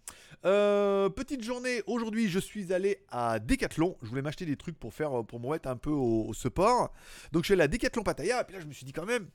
Euh, 0.46 1.10
petite 1.10 1.44
journée, 1.44 1.82
aujourd'hui, 1.86 2.30
je 2.30 2.38
suis 2.38 2.72
allé 2.72 3.04
à 3.10 3.38
Decathlon. 3.38 3.98
Je 4.00 4.08
voulais 4.08 4.22
m'acheter 4.22 4.46
des 4.46 4.56
trucs 4.56 4.78
pour 4.78 4.94
faire, 4.94 5.22
pour 5.26 5.40
me 5.40 5.58
un 5.62 5.76
peu 5.76 5.90
au, 5.90 6.32
support. 6.32 6.90
Donc, 7.32 7.42
je 7.42 7.48
suis 7.48 7.52
allé 7.52 7.64
à 7.64 7.68
Decathlon 7.68 8.02
Pattaya, 8.02 8.40
et 8.40 8.44
puis 8.44 8.54
là, 8.54 8.62
je 8.62 8.66
me 8.66 8.72
suis 8.72 8.86
dit 8.86 8.94
quand 8.94 9.04
même. 9.04 9.28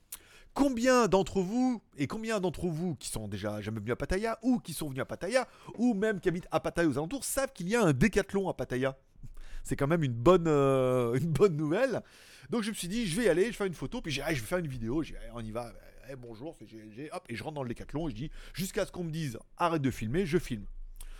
Combien 0.54 1.08
d'entre 1.08 1.40
vous, 1.40 1.82
et 1.96 2.06
combien 2.06 2.38
d'entre 2.38 2.66
vous 2.66 2.94
qui 2.96 3.08
sont 3.08 3.26
déjà 3.26 3.62
jamais 3.62 3.80
venus 3.80 3.92
à 3.92 3.96
Pattaya, 3.96 4.38
ou 4.42 4.58
qui 4.58 4.74
sont 4.74 4.88
venus 4.88 5.00
à 5.00 5.06
Pattaya, 5.06 5.48
ou 5.78 5.94
même 5.94 6.20
qui 6.20 6.28
habitent 6.28 6.48
à 6.50 6.60
Pattaya 6.60 6.88
aux 6.88 6.98
alentours, 6.98 7.24
savent 7.24 7.52
qu'il 7.54 7.68
y 7.70 7.76
a 7.76 7.82
un 7.82 7.92
décathlon 7.92 8.48
à 8.50 8.54
Pattaya? 8.54 8.98
C'est 9.62 9.76
quand 9.76 9.86
même 9.86 10.02
une 10.02 10.12
bonne, 10.12 10.46
euh, 10.46 11.18
nouvelle. 11.50 12.02
Donc 12.50 12.64
je 12.64 12.70
me 12.70 12.74
suis 12.74 12.88
dit, 12.88 13.06
je 13.06 13.18
vais 13.18 13.28
aller, 13.28 13.44
je 13.44 13.48
vais 13.48 13.54
faire 13.54 13.66
une 13.66 13.74
photo, 13.74 14.02
puis 14.02 14.12
j'ai, 14.12 14.22
je 14.28 14.40
vais 14.40 14.46
faire 14.46 14.58
une 14.58 14.68
vidéo, 14.68 15.02
j'ai, 15.02 15.16
on 15.32 15.40
y 15.40 15.52
va, 15.52 15.72
eh, 16.10 16.16
bonjour, 16.16 16.58
hop, 17.12 17.24
et 17.28 17.36
je 17.36 17.42
rentre 17.42 17.54
dans 17.54 17.62
le 17.62 17.68
décathlon, 17.68 18.08
et 18.08 18.10
je 18.10 18.16
dis, 18.16 18.30
jusqu'à 18.52 18.84
ce 18.84 18.92
qu'on 18.92 19.04
me 19.04 19.10
dise, 19.10 19.38
arrête 19.56 19.80
de 19.80 19.90
filmer, 19.90 20.26
je 20.26 20.38
filme. 20.38 20.66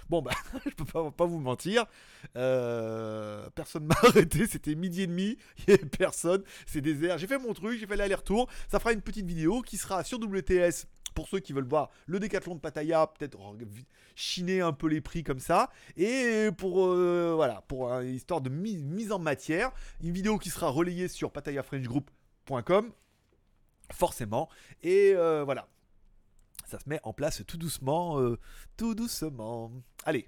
Bon, 0.09 0.23
bah, 0.23 0.33
je 0.67 0.71
peux 0.71 0.85
pas, 0.85 1.27
vous 1.27 1.41
mentir. 1.41 1.87
Euh, 2.37 3.49
personne 3.55 3.85
m'a 3.87 3.95
arrêté. 4.03 4.47
C'était 4.47 4.75
midi 4.75 5.03
et 5.03 5.07
demi. 5.07 5.39
Il 5.69 5.79
personne. 5.91 6.43
C'est 6.67 6.81
désert. 6.81 7.19
J'ai 7.19 7.27
fait 7.27 7.39
mon 7.39 7.53
truc. 7.53 7.79
J'ai 7.79 7.87
fait 7.87 7.97
l'aller-retour. 7.97 8.49
Ça 8.69 8.79
fera 8.79 8.93
une 8.93 9.03
petite 9.03 9.27
vidéo 9.27 9.63
qui 9.63 9.77
sera 9.77 10.05
sur 10.05 10.19
WTS 10.19 10.87
pour 11.15 11.29
ceux 11.29 11.41
qui 11.41 11.53
veulent 11.53 11.69
voir 11.69 11.91
le 12.07 12.19
décathlon 12.19 12.55
de 12.55 12.61
Pattaya, 12.61 13.07
peut-être 13.07 13.39
chiner 14.15 14.63
un 14.63 14.73
peu 14.73 14.89
les 14.89 15.03
prix 15.03 15.23
comme 15.23 15.41
ça. 15.41 15.71
Et 15.97 16.49
pour, 16.57 16.87
euh, 16.87 17.33
voilà, 17.35 17.63
pour 17.69 17.93
une 17.93 18.15
histoire 18.15 18.41
de 18.41 18.49
mise, 18.49 19.13
en 19.13 19.19
matière, 19.19 19.73
une 20.03 20.13
vidéo 20.13 20.39
qui 20.39 20.49
sera 20.49 20.69
relayée 20.69 21.09
sur 21.09 21.31
patayafrenchgroup.com 21.31 22.93
forcément. 23.93 24.49
Et 24.83 25.13
euh, 25.15 25.45
voilà, 25.45 25.69
ça 26.73 26.81
se 26.81 26.89
met 26.89 27.01
en 27.03 27.13
place 27.13 27.43
tout 27.47 27.59
doucement, 27.59 28.19
euh, 28.19 28.39
tout 28.79 28.95
doucement. 28.95 29.71
Allez, 30.05 30.27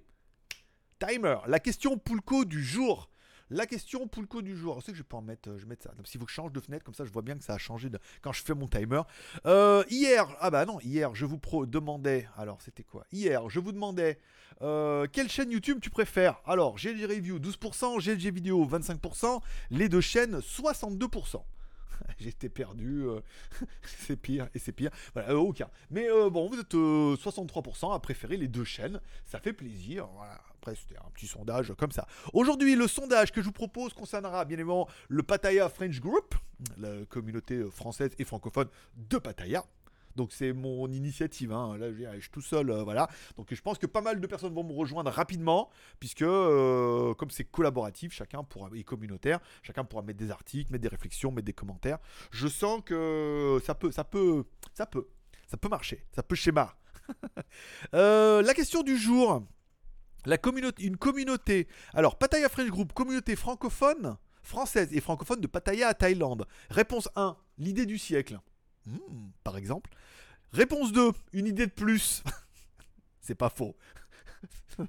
timer, 0.98 1.38
la 1.46 1.58
question 1.58 1.96
Poulco 1.96 2.44
du 2.44 2.62
jour. 2.62 3.08
La 3.50 3.66
question 3.66 4.06
Poulco 4.08 4.42
du 4.42 4.54
jour. 4.54 4.80
Je 4.80 4.86
sais 4.86 4.92
que 4.92 4.98
je 4.98 5.02
pas 5.02 5.16
en 5.16 5.22
mettre, 5.22 5.48
euh, 5.48 5.56
je 5.56 5.62
vais 5.62 5.70
mettre 5.70 5.84
ça. 5.84 5.94
S'il 6.04 6.20
faut 6.20 6.26
change 6.26 6.52
de 6.52 6.60
fenêtre, 6.60 6.84
comme 6.84 6.94
ça 6.94 7.06
je 7.06 7.10
vois 7.10 7.22
bien 7.22 7.36
que 7.36 7.44
ça 7.44 7.54
a 7.54 7.58
changé 7.58 7.88
quand 8.20 8.32
je 8.32 8.42
fais 8.42 8.54
mon 8.54 8.68
timer. 8.68 9.00
Euh, 9.46 9.84
hier, 9.88 10.26
ah 10.40 10.50
bah 10.50 10.66
non, 10.66 10.80
hier 10.80 11.14
je 11.14 11.24
vous 11.24 11.40
demandais, 11.66 12.28
alors 12.36 12.60
c'était 12.60 12.84
quoi? 12.84 13.06
Hier, 13.10 13.48
je 13.48 13.58
vous 13.58 13.72
demandais 13.72 14.18
quelle 14.60 15.30
chaîne 15.30 15.50
YouTube 15.50 15.78
tu 15.80 15.90
préfères? 15.90 16.40
Alors, 16.44 16.76
GLG 16.76 17.06
Review 17.06 17.38
12%, 17.38 18.00
GLG 18.02 18.32
Vidéo 18.32 18.66
25%, 18.66 19.40
les 19.70 19.88
deux 19.88 20.00
chaînes 20.00 20.38
62%. 20.38 21.42
J'étais 22.18 22.48
perdu, 22.48 23.02
euh, 23.04 23.20
c'est 23.82 24.16
pire 24.16 24.48
et 24.54 24.58
c'est 24.58 24.72
pire. 24.72 24.90
Voilà, 25.12 25.30
euh, 25.30 25.36
aucun. 25.36 25.68
Mais 25.90 26.08
euh, 26.08 26.30
bon, 26.30 26.48
vous 26.48 26.58
êtes 26.58 26.74
63% 26.74 27.94
à 27.94 27.98
préférer 27.98 28.36
les 28.36 28.48
deux 28.48 28.64
chaînes, 28.64 29.00
ça 29.24 29.38
fait 29.40 29.52
plaisir. 29.52 30.08
Après, 30.54 30.74
c'était 30.74 30.98
un 30.98 31.10
petit 31.12 31.26
sondage 31.26 31.72
comme 31.78 31.92
ça. 31.92 32.06
Aujourd'hui, 32.32 32.74
le 32.74 32.88
sondage 32.88 33.32
que 33.32 33.40
je 33.40 33.46
vous 33.46 33.52
propose 33.52 33.92
concernera 33.92 34.44
bien 34.44 34.58
évidemment 34.58 34.88
le 35.08 35.22
Pattaya 35.22 35.68
French 35.68 36.00
Group, 36.00 36.34
la 36.78 37.04
communauté 37.06 37.62
française 37.70 38.12
et 38.18 38.24
francophone 38.24 38.68
de 38.96 39.18
Pattaya. 39.18 39.64
Donc 40.16 40.32
c'est 40.32 40.52
mon 40.52 40.90
initiative. 40.90 41.52
Hein. 41.52 41.76
Là, 41.78 41.92
je 41.92 42.20
suis 42.20 42.30
tout 42.30 42.40
seul, 42.40 42.70
euh, 42.70 42.84
voilà. 42.84 43.08
Donc 43.36 43.52
je 43.52 43.60
pense 43.60 43.78
que 43.78 43.86
pas 43.86 44.00
mal 44.00 44.20
de 44.20 44.26
personnes 44.26 44.54
vont 44.54 44.64
me 44.64 44.72
rejoindre 44.72 45.10
rapidement, 45.10 45.70
puisque 45.98 46.22
euh, 46.22 47.14
comme 47.14 47.30
c'est 47.30 47.44
collaboratif, 47.44 48.12
chacun 48.12 48.44
pourra 48.44 48.70
et 48.74 48.84
communautaire, 48.84 49.40
chacun 49.62 49.84
pourra 49.84 50.02
mettre 50.02 50.18
des 50.18 50.30
articles, 50.30 50.70
mettre 50.72 50.82
des 50.82 50.88
réflexions, 50.88 51.30
mettre 51.30 51.46
des 51.46 51.52
commentaires. 51.52 51.98
Je 52.30 52.48
sens 52.48 52.80
que 52.84 53.60
ça 53.64 53.74
peut, 53.74 53.90
ça 53.90 54.04
peut, 54.04 54.44
ça 54.74 54.86
peut, 54.86 55.08
ça 55.46 55.56
peut 55.56 55.68
marcher, 55.68 56.04
ça 56.12 56.22
peut 56.22 56.36
schéma. 56.36 56.76
Euh, 57.94 58.42
la 58.42 58.54
question 58.54 58.82
du 58.82 58.96
jour. 58.96 59.42
Une 60.78 60.96
communauté. 60.96 61.68
Alors, 61.92 62.16
Pattaya 62.16 62.48
French 62.48 62.70
Group, 62.70 62.92
communauté 62.94 63.36
francophone, 63.36 64.16
française 64.42 64.88
et 64.92 65.00
francophone 65.00 65.40
de 65.40 65.46
Pattaya 65.46 65.88
à 65.88 65.94
Thaïlande. 65.94 66.46
Réponse 66.70 67.10
1, 67.14 67.36
l'idée 67.58 67.84
du 67.84 67.98
siècle. 67.98 68.40
Hmm, 68.86 69.30
par 69.42 69.56
exemple. 69.56 69.90
Réponse 70.52 70.92
2, 70.92 71.12
une 71.32 71.46
idée 71.46 71.66
de 71.66 71.72
plus. 71.72 72.22
c'est 73.20 73.34
pas 73.34 73.48
faux. 73.48 73.76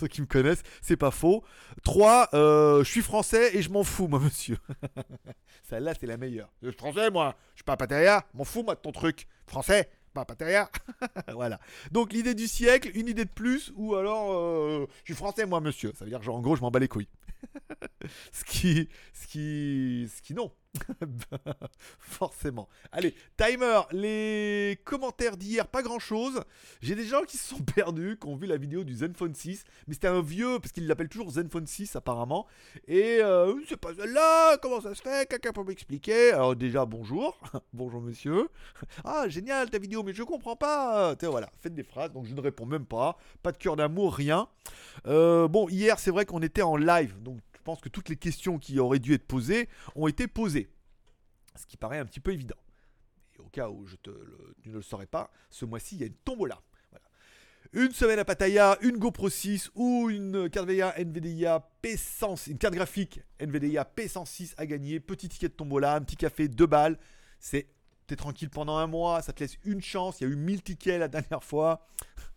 Ceux 0.00 0.06
qui 0.06 0.20
me 0.20 0.26
connaissent, 0.26 0.62
c'est 0.80 0.96
pas 0.96 1.10
faux. 1.10 1.44
3, 1.84 2.30
euh, 2.34 2.84
je 2.84 2.90
suis 2.90 3.02
français 3.02 3.56
et 3.56 3.62
je 3.62 3.70
m'en 3.70 3.84
fous, 3.84 4.08
moi, 4.08 4.20
monsieur. 4.20 4.58
Celle-là, 5.68 5.94
c'est 5.98 6.06
la 6.06 6.16
meilleure. 6.16 6.52
Je 6.62 6.68
suis 6.68 6.78
français, 6.78 7.10
moi. 7.10 7.36
Je 7.54 7.58
suis 7.58 7.64
pas 7.64 7.76
Pattaya. 7.76 8.24
M'en 8.34 8.44
fous, 8.44 8.62
moi, 8.62 8.74
de 8.74 8.80
ton 8.80 8.92
truc. 8.92 9.26
Français 9.46 9.90
pas 10.12 10.24
Pattaya. 10.26 10.70
voilà. 11.32 11.58
Donc 11.90 12.12
l'idée 12.12 12.34
du 12.34 12.46
siècle, 12.46 12.90
une 12.94 13.08
idée 13.08 13.24
de 13.24 13.30
plus, 13.30 13.72
ou 13.76 13.94
alors 13.94 14.32
euh, 14.32 14.86
je 15.04 15.12
suis 15.12 15.18
français 15.18 15.46
moi 15.46 15.60
monsieur. 15.60 15.92
Ça 15.94 16.04
veut 16.04 16.10
dire 16.10 16.22
genre 16.22 16.36
en 16.36 16.40
gros 16.40 16.54
je 16.54 16.60
m'en 16.60 16.70
bats 16.70 16.78
les 16.78 16.88
couilles. 16.88 17.08
ce 18.32 18.44
qui, 18.44 18.88
ce 19.14 19.26
qui, 19.26 20.10
ce 20.14 20.20
qui 20.20 20.34
non. 20.34 20.52
Forcément. 21.98 22.68
Allez, 22.92 23.14
timer, 23.36 23.82
les 23.92 24.78
commentaires 24.84 25.36
d'hier, 25.36 25.66
pas 25.66 25.82
grand 25.82 25.98
chose. 25.98 26.42
J'ai 26.80 26.94
des 26.94 27.04
gens 27.04 27.22
qui 27.22 27.36
se 27.36 27.48
sont 27.54 27.62
perdus, 27.62 28.18
qui 28.20 28.26
ont 28.26 28.36
vu 28.36 28.46
la 28.46 28.56
vidéo 28.56 28.84
du 28.84 28.94
Zenfone 28.94 29.34
6, 29.34 29.64
mais 29.86 29.94
c'était 29.94 30.08
un 30.08 30.22
vieux, 30.22 30.58
parce 30.58 30.72
qu'il 30.72 30.86
l'appelle 30.86 31.08
toujours 31.08 31.30
Zenfone 31.30 31.66
6 31.66 31.96
apparemment. 31.96 32.46
Et 32.88 33.18
euh, 33.20 33.54
c'est 33.68 33.76
pas 33.76 33.94
celle-là, 33.94 34.56
comment 34.58 34.80
ça 34.80 34.94
se 34.94 35.02
fait 35.02 35.28
Quelqu'un 35.28 35.52
peut 35.52 35.64
m'expliquer 35.64 36.32
Alors 36.32 36.56
déjà, 36.56 36.86
bonjour. 36.86 37.38
bonjour 37.72 38.00
monsieur. 38.00 38.48
Ah, 39.04 39.28
génial 39.28 39.70
ta 39.70 39.78
vidéo, 39.78 40.02
mais 40.02 40.14
je 40.14 40.22
comprends 40.22 40.56
pas. 40.56 41.14
voilà, 41.22 41.50
faites 41.60 41.74
des 41.74 41.84
phrases, 41.84 42.12
donc 42.12 42.26
je 42.26 42.34
ne 42.34 42.40
réponds 42.40 42.66
même 42.66 42.86
pas. 42.86 43.18
Pas 43.42 43.52
de 43.52 43.58
cœur 43.58 43.76
d'amour, 43.76 44.14
rien. 44.14 44.48
Euh, 45.06 45.48
bon, 45.48 45.68
hier, 45.68 45.98
c'est 45.98 46.10
vrai 46.10 46.24
qu'on 46.24 46.40
était 46.40 46.62
en 46.62 46.76
live, 46.76 47.20
donc 47.22 47.38
je 47.62 47.64
pense 47.64 47.80
que 47.80 47.88
toutes 47.88 48.08
les 48.08 48.16
questions 48.16 48.58
qui 48.58 48.80
auraient 48.80 48.98
dû 48.98 49.14
être 49.14 49.24
posées 49.24 49.68
ont 49.94 50.08
été 50.08 50.26
posées. 50.26 50.68
Ce 51.54 51.64
qui 51.64 51.76
paraît 51.76 51.98
un 51.98 52.04
petit 52.04 52.18
peu 52.18 52.32
évident. 52.32 52.56
Et 53.36 53.38
au 53.38 53.48
cas 53.50 53.68
où 53.68 53.86
je 53.86 53.94
tu 53.94 54.68
ne 54.68 54.74
le 54.74 54.82
saurais 54.82 55.06
pas, 55.06 55.30
ce 55.48 55.64
mois-ci, 55.64 55.94
il 55.94 56.00
y 56.00 56.02
a 56.02 56.08
une 56.08 56.16
tombola. 56.24 56.60
Une 57.72 57.92
semaine 57.92 58.18
à 58.18 58.24
Pattaya, 58.24 58.76
une 58.80 58.98
GoPro 58.98 59.30
6 59.30 59.70
ou 59.76 60.10
une 60.10 60.50
carte 60.50 60.68
NVIDIA 60.68 61.70
P100, 61.84 62.50
une 62.50 62.58
carte 62.58 62.74
graphique 62.74 63.20
NVIDIA 63.40 63.88
P106 63.96 64.54
à 64.56 64.66
gagner. 64.66 64.98
Petit 64.98 65.28
ticket 65.28 65.50
de 65.50 65.54
tombola, 65.54 65.94
un 65.94 66.00
petit 66.00 66.16
café, 66.16 66.48
deux 66.48 66.66
balles. 66.66 66.98
C'est 67.38 67.68
t'es 68.08 68.16
tranquille 68.16 68.50
pendant 68.50 68.76
un 68.76 68.88
mois, 68.88 69.22
ça 69.22 69.32
te 69.32 69.38
laisse 69.38 69.56
une 69.62 69.82
chance. 69.82 70.20
Il 70.20 70.24
y 70.24 70.26
a 70.26 70.32
eu 70.32 70.36
1000 70.36 70.64
tickets 70.64 70.98
la 70.98 71.06
dernière 71.20 71.44
fois 71.44 71.86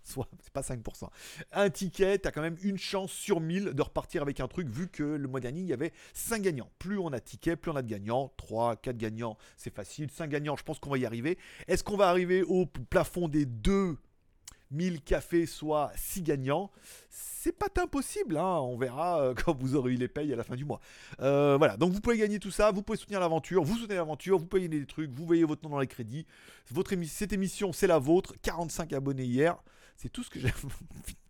soit 0.06 0.28
c'est 0.42 0.54
pas 0.54 0.62
5%. 0.62 1.10
Un 1.52 1.70
ticket, 1.70 2.20
tu 2.20 2.28
as 2.28 2.32
quand 2.32 2.42
même 2.42 2.58
une 2.62 2.78
chance 2.78 3.12
sur 3.12 3.42
1000 3.42 3.74
de 3.74 3.82
repartir 3.82 4.22
avec 4.22 4.40
un 4.40 4.48
truc, 4.48 4.70
vu 4.70 4.88
que 4.88 5.04
le 5.04 5.28
mois 5.28 5.40
dernier, 5.40 5.62
il 5.62 5.68
y 5.68 5.74
avait 5.74 5.92
5 6.14 6.42
gagnants. 6.42 6.70
Plus 6.80 6.98
on 7.00 7.08
a 7.08 7.20
de 7.20 7.24
tickets, 7.24 7.60
plus 7.60 7.72
on 7.72 7.76
a 7.76 7.82
de 7.82 7.90
gagnants. 7.90 8.32
3, 8.38 8.78
4 8.78 8.98
gagnants, 8.98 9.38
c'est 9.58 9.74
facile. 9.74 10.10
5 10.12 10.30
gagnants, 10.30 10.56
je 10.56 10.64
pense 10.64 10.80
qu'on 10.80 10.90
va 10.90 10.98
y 10.98 11.06
arriver. 11.06 11.38
Est-ce 11.68 11.84
qu'on 11.84 11.98
va 11.98 12.10
arriver 12.10 12.44
au 12.44 12.66
plafond 12.66 13.28
des 13.28 13.46
2000 13.46 15.02
cafés, 15.02 15.46
soit 15.46 15.92
6 15.96 16.22
gagnants? 16.22 16.72
C'est 17.10 17.52
pas 17.52 17.68
impossible, 17.82 18.38
hein. 18.38 18.60
on 18.62 18.78
verra 18.78 19.22
euh, 19.22 19.34
quand 19.46 19.56
vous 19.58 19.76
aurez 19.76 19.94
eu 19.94 19.98
les 19.98 20.08
payes 20.08 20.32
à 20.34 20.36
la 20.36 20.44
fin 20.44 20.56
du 20.56 20.66
mois. 20.66 20.80
Euh, 21.22 21.58
voilà, 21.58 21.78
donc 21.78 21.92
vous 21.92 22.02
pouvez 22.02 22.18
gagner 22.18 22.40
tout 22.40 22.52
ça, 22.52 22.72
vous 22.72 22.82
pouvez 22.82 22.98
soutenir 22.98 23.20
l'aventure, 23.20 23.64
vous 23.64 23.78
soutenez 23.78 23.96
l'aventure, 23.96 24.38
vous 24.38 24.46
pouvez 24.46 24.64
gagner 24.64 24.80
des 24.80 24.88
trucs, 24.88 25.12
vous 25.12 25.26
voyez 25.26 25.44
votre 25.44 25.64
nom 25.64 25.70
dans 25.70 25.80
les 25.80 25.88
crédits. 25.88 26.26
Votre 26.72 26.96
cette 27.06 27.34
émission, 27.34 27.74
c'est 27.74 27.88
la 27.88 28.00
vôtre. 28.00 28.36
45 28.42 28.94
abonnés 28.94 29.26
hier. 29.26 29.58
C'est 29.96 30.10
tout 30.10 30.24
ce 30.24 30.30
que 30.30 30.40
j'ai. 30.40 30.54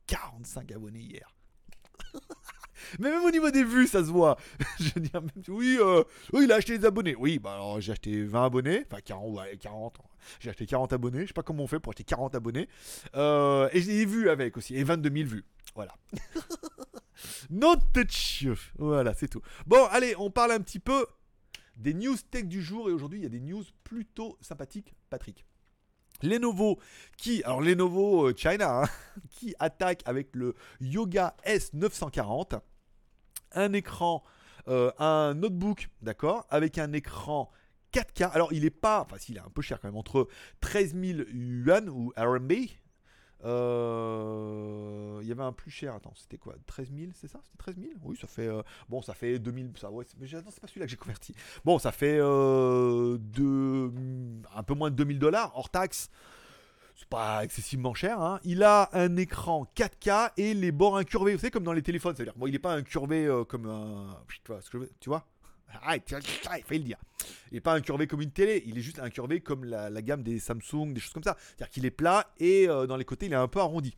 45 0.08 0.72
abonnés 0.76 1.00
hier. 1.00 1.36
Mais 3.00 3.10
même 3.10 3.24
au 3.24 3.32
niveau 3.32 3.50
des 3.52 3.64
vues, 3.64 3.88
ça 3.88 4.04
se 4.04 4.12
voit. 4.12 4.38
je 4.80 5.00
dis 5.00 5.10
même, 5.14 5.30
oui, 5.48 5.78
euh, 5.80 6.04
oui, 6.34 6.44
il 6.44 6.52
a 6.52 6.56
acheté 6.56 6.78
des 6.78 6.86
abonnés. 6.86 7.16
Oui, 7.16 7.40
bah 7.40 7.54
alors 7.54 7.80
j'ai 7.82 7.94
acheté 7.94 8.24
20 8.24 8.46
abonnés, 8.46 8.86
enfin 8.92 9.02
40, 9.02 9.38
ouais, 9.38 9.58
40. 9.58 9.98
J'ai 10.40 10.50
acheté 10.50 10.66
40 10.66 10.94
abonnés. 10.94 11.22
Je 11.22 11.28
sais 11.28 11.34
pas 11.34 11.44
comment 11.44 11.64
on 11.64 11.68
fait 11.68 11.80
pour 11.80 11.92
acheter 11.92 12.04
40 12.04 12.36
abonnés. 12.36 12.68
Euh, 13.16 13.70
et 13.72 13.82
j'ai 13.82 13.94
des 13.94 14.06
vues 14.06 14.30
avec 14.30 14.58
aussi, 14.58 14.76
et 14.76 14.84
22 14.84 15.10
000 15.10 15.30
vues. 15.30 15.46
Voilà. 15.74 15.96
Not 17.50 17.78
touch. 17.94 18.46
Voilà, 18.78 19.14
c'est 19.14 19.28
tout. 19.28 19.42
Bon, 19.66 19.86
allez, 19.92 20.16
on 20.18 20.30
parle 20.30 20.52
un 20.52 20.60
petit 20.60 20.80
peu 20.80 21.06
des 21.76 21.94
news 21.94 22.18
tech 22.30 22.46
du 22.46 22.62
jour. 22.62 22.90
Et 22.90 22.94
aujourd'hui, 22.94 23.20
il 23.20 23.24
y 23.24 23.28
a 23.28 23.30
des 23.30 23.40
news 23.40 23.64
plutôt 23.84 24.38
sympathiques, 24.42 24.94
Patrick. 25.10 25.46
Lenovo 26.22 26.80
qui, 27.18 27.44
alors 27.44 27.62
Lenovo 27.62 28.30
euh, 28.30 28.34
China, 28.36 28.84
hein, 28.84 28.90
qui 29.30 29.54
attaque 29.60 30.02
avec 30.06 30.30
le 30.34 30.56
Yoga 30.82 31.36
S940, 31.46 32.60
un 33.54 33.74
écran, 33.74 34.24
euh, 34.68 34.92
un 35.00 35.34
notebook, 35.34 35.90
d'accord, 36.02 36.46
avec 36.50 36.78
un 36.78 36.94
écran 36.94 37.50
4K. 37.94 38.32
Alors 38.32 38.54
il 38.54 38.66
est 38.66 38.70
pas, 38.70 39.02
enfin 39.02 39.18
s'il 39.18 39.38
est 39.38 39.42
un 39.42 39.50
peu 39.50 39.62
cher 39.62 39.80
quand 39.80 39.88
même, 39.88 39.98
entre 39.98 40.28
13 40.62 40.96
000 40.96 41.20
yuan 41.32 41.90
ou 41.90 42.12
RMB, 42.18 42.52
euh, 43.46 45.20
il 45.22 45.28
y 45.28 45.32
avait 45.32 45.44
un 45.44 45.52
plus 45.52 45.70
cher, 45.70 45.94
attends, 45.94 46.14
c'était 46.16 46.38
quoi 46.38 46.56
13 46.66 46.92
000, 46.92 47.12
c'est 47.14 47.28
ça 47.28 47.40
C'était 47.44 47.58
13 47.58 47.76
000 47.78 47.90
Oui, 48.04 48.18
ça 48.20 48.28
fait. 48.28 48.48
Euh, 48.48 48.64
bon, 48.90 49.02
ça 49.02 49.14
fait 49.14 49.38
2000. 49.38 49.72
Ça, 49.80 49.90
c'est 50.02 50.60
pas 50.60 50.68
celui-là 50.68 50.86
que 50.86 50.92
j'ai 50.92 50.98
converti. 50.98 51.36
Bon, 51.64 51.78
ça 51.78 51.92
fait 51.92 52.18
euh, 52.20 53.18
un 54.56 54.64
peu 54.64 54.74
moins 54.74 54.90
de 54.90 54.96
2000 54.96 55.20
dollars 55.20 55.52
hors 55.56 55.70
taxe. 55.70 56.10
C'est 56.96 57.10
pas 57.10 57.44
excessivement 57.44 57.94
cher. 57.94 58.20
Hein. 58.20 58.40
Il 58.46 58.64
a 58.64 58.90
un 58.94 59.16
écran 59.18 59.70
4K 59.76 60.32
et 60.38 60.54
les 60.54 60.72
bords 60.72 60.98
incurvés. 60.98 61.34
Vous 61.34 61.40
savez, 61.40 61.52
comme 61.52 61.66
dans 61.66 61.74
les 61.74 61.84
téléphones. 61.84 62.16
C'est-à-dire, 62.16 62.36
bon, 62.38 62.48
il 62.48 62.54
n'est 62.54 62.60
pas 62.60 62.74
incurvé 62.74 63.30
comme 63.50 63.68
un. 63.68 64.18
Tu 65.00 65.10
vois? 65.10 65.26
Ah, 65.84 65.96
il 65.96 66.02
fallait 66.64 66.80
le 66.80 66.80
dire. 66.80 66.98
Il 67.52 67.56
n'est 67.56 67.62
pas 67.62 67.74
incurvé 67.74 68.08
comme 68.08 68.22
une 68.22 68.32
télé, 68.32 68.64
il 68.66 68.78
est 68.78 68.82
juste 68.82 69.00
incurvé 69.00 69.42
comme 69.42 69.66
la, 69.66 70.02
gamme 70.02 70.24
des 70.24 70.40
Samsung, 70.40 70.94
des 70.94 71.00
choses 71.00 71.14
comme 71.14 71.24
ça. 71.24 71.36
C'est-à-dire 71.40 71.70
qu'il 71.70 71.86
est 71.86 71.92
plat 71.92 72.28
et 72.38 72.68
euh, 72.68 72.88
dans 72.88 72.98
les 72.98 73.06
côtés, 73.06 73.28
il 73.28 73.34
est 73.34 73.38
un 73.38 73.48
peu 73.48 73.60
arrondi. 73.60 73.98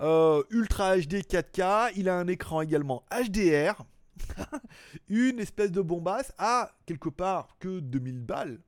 Euh, 0.00 0.42
Ultra 0.50 0.96
HD 0.96 1.22
4K, 1.22 1.92
il 1.96 2.08
a 2.08 2.16
un 2.16 2.26
écran 2.26 2.62
également 2.62 3.04
HDR. 3.10 3.84
une 5.08 5.40
espèce 5.40 5.72
de 5.72 5.80
bombasse 5.80 6.32
à 6.38 6.72
quelque 6.86 7.08
part 7.08 7.56
que 7.58 7.80
2000 7.80 8.20
balles 8.20 8.60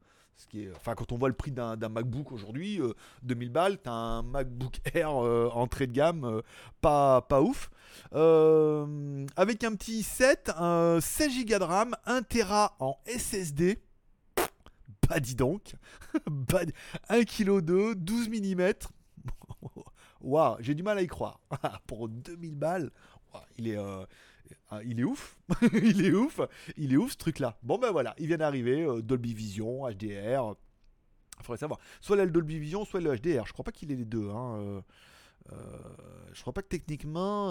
qui 0.53 0.65
est, 0.65 0.71
enfin, 0.77 0.95
quand 0.95 1.13
on 1.13 1.19
voit 1.19 1.29
le 1.29 1.35
prix 1.35 1.51
d'un 1.51 1.77
MacBook 1.89 2.33
aujourd'hui, 2.33 2.81
2000 3.23 3.49
euh, 3.49 3.51
balles, 3.51 3.79
t'as 3.79 3.91
un 3.91 4.23
MacBook 4.23 4.81
Air 4.95 5.25
euh, 5.25 5.49
entrée 5.53 5.87
de 5.87 5.93
gamme, 5.93 6.25
euh, 6.25 6.43
pas, 6.81 7.23
pas 7.23 7.41
ouf. 7.41 7.71
avec 8.13 9.65
un 9.65 9.75
petit 9.75 10.03
7, 10.03 10.53
16 11.01 11.47
Go 11.47 11.59
de 11.59 11.65
RAM, 11.65 11.97
1 12.07 12.23
Tera 12.23 12.77
en 12.81 12.99
SSD. 13.07 13.79
Bah 15.09 15.21
dis 15.21 15.35
donc, 15.35 15.75
1 17.09 17.25
kg 17.25 17.61
2, 17.61 17.95
12 17.95 18.29
mm. 18.29 18.73
Waouh, 20.21 20.57
j'ai 20.61 20.75
du 20.75 20.83
mal 20.83 20.99
à 20.99 21.03
y 21.03 21.07
croire. 21.07 21.41
Pour 21.87 22.09
2000 22.09 22.55
balles, 22.55 22.91
il 23.59 23.69
est, 23.69 23.79
ah, 24.71 24.81
il 24.85 25.01
est 25.01 25.05
ouf, 25.05 25.37
il 25.73 26.05
est 26.05 26.13
ouf, 26.13 26.41
il 26.77 26.93
est 26.93 26.97
ouf 26.97 27.13
ce 27.13 27.17
truc-là. 27.17 27.59
Bon 27.63 27.79
ben 27.79 27.91
voilà, 27.91 28.15
il 28.19 28.27
vient 28.27 28.39
d'arriver, 28.39 28.83
euh, 28.83 29.03
Dolby 29.03 29.35
Vision, 29.35 29.89
HDR. 29.89 30.55
Il 31.39 31.45
faudrait 31.45 31.59
savoir. 31.59 31.81
Soit 32.01 32.17
le 32.17 32.31
Dolby 32.31 32.59
Vision, 32.59 32.85
soit 32.85 33.01
le 33.01 33.17
HDR. 33.17 33.47
Je 33.47 33.53
crois 33.53 33.65
pas 33.65 33.73
qu'il 33.73 33.91
ait 33.91 33.97
les 33.97 34.05
deux. 34.05 34.31
Hein. 34.31 34.57
Euh, 34.59 34.81
euh, 35.53 35.57
je 36.33 36.41
crois 36.41 36.53
pas 36.53 36.63
que 36.63 36.69
techniquement, 36.69 37.49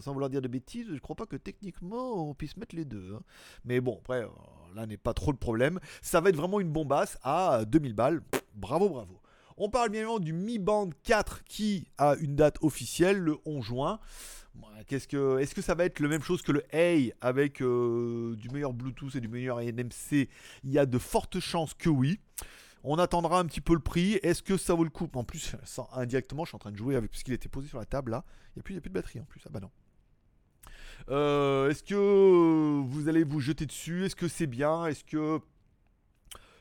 sans 0.00 0.12
vouloir 0.12 0.30
dire 0.30 0.40
de 0.40 0.48
bêtises, 0.48 0.86
je 0.92 1.00
crois 1.00 1.16
pas 1.16 1.26
que 1.26 1.36
techniquement 1.36 2.28
on 2.28 2.34
puisse 2.34 2.56
mettre 2.56 2.76
les 2.76 2.84
deux. 2.84 3.14
Hein. 3.16 3.22
Mais 3.64 3.80
bon, 3.80 3.98
après, 3.98 4.24
là 4.74 4.86
n'est 4.86 4.96
pas 4.96 5.14
trop 5.14 5.32
le 5.32 5.38
problème. 5.38 5.80
Ça 6.00 6.20
va 6.20 6.30
être 6.30 6.36
vraiment 6.36 6.60
une 6.60 6.70
bombasse 6.70 7.18
à 7.22 7.64
2000 7.64 7.94
balles. 7.94 8.22
bravo, 8.54 8.88
bravo. 8.88 9.20
On 9.60 9.68
parle 9.68 9.90
bien 9.90 10.02
évidemment 10.02 10.20
du 10.20 10.32
Mi 10.32 10.60
Band 10.60 10.90
4 11.02 11.42
qui 11.42 11.88
a 11.98 12.14
une 12.20 12.36
date 12.36 12.58
officielle 12.62 13.18
le 13.18 13.38
11 13.44 13.64
juin. 13.64 14.00
Est-ce 14.88 15.08
que 15.08 15.62
ça 15.62 15.74
va 15.74 15.84
être 15.84 15.98
la 15.98 16.06
même 16.06 16.22
chose 16.22 16.42
que 16.42 16.52
le 16.52 16.62
Hey 16.70 17.12
avec 17.20 17.60
euh, 17.60 18.36
du 18.36 18.50
meilleur 18.50 18.72
Bluetooth 18.72 19.16
et 19.16 19.20
du 19.20 19.26
meilleur 19.26 19.58
NMC 19.60 20.28
Il 20.62 20.70
y 20.70 20.78
a 20.78 20.86
de 20.86 20.98
fortes 20.98 21.40
chances 21.40 21.74
que 21.74 21.88
oui. 21.88 22.20
On 22.84 22.98
attendra 22.98 23.40
un 23.40 23.46
petit 23.46 23.60
peu 23.60 23.74
le 23.74 23.80
prix. 23.80 24.14
Est-ce 24.22 24.44
que 24.44 24.56
ça 24.56 24.74
vaut 24.74 24.84
le 24.84 24.90
coup? 24.90 25.08
En 25.14 25.24
plus, 25.24 25.56
indirectement, 25.92 26.44
je 26.44 26.50
suis 26.50 26.56
en 26.56 26.60
train 26.60 26.70
de 26.70 26.76
jouer 26.76 26.94
avec 26.94 27.10
puisqu'il 27.10 27.34
était 27.34 27.48
posé 27.48 27.66
sur 27.66 27.78
la 27.78 27.84
table 27.84 28.12
là. 28.12 28.24
Il 28.54 28.58
n'y 28.58 28.60
a, 28.60 28.62
plus, 28.62 28.76
a 28.76 28.80
plus 28.80 28.90
de 28.90 28.94
batterie 28.94 29.18
en 29.18 29.24
plus. 29.24 29.42
Ah 29.44 29.50
bah 29.50 29.58
non. 29.58 29.70
Euh, 31.08 31.68
est-ce 31.68 31.82
que 31.82 32.80
vous 32.86 33.08
allez 33.08 33.24
vous 33.24 33.40
jeter 33.40 33.66
dessus? 33.66 34.04
Est-ce 34.04 34.14
que 34.14 34.28
c'est 34.28 34.46
bien? 34.46 34.86
Est-ce 34.86 35.02
que 35.02 35.40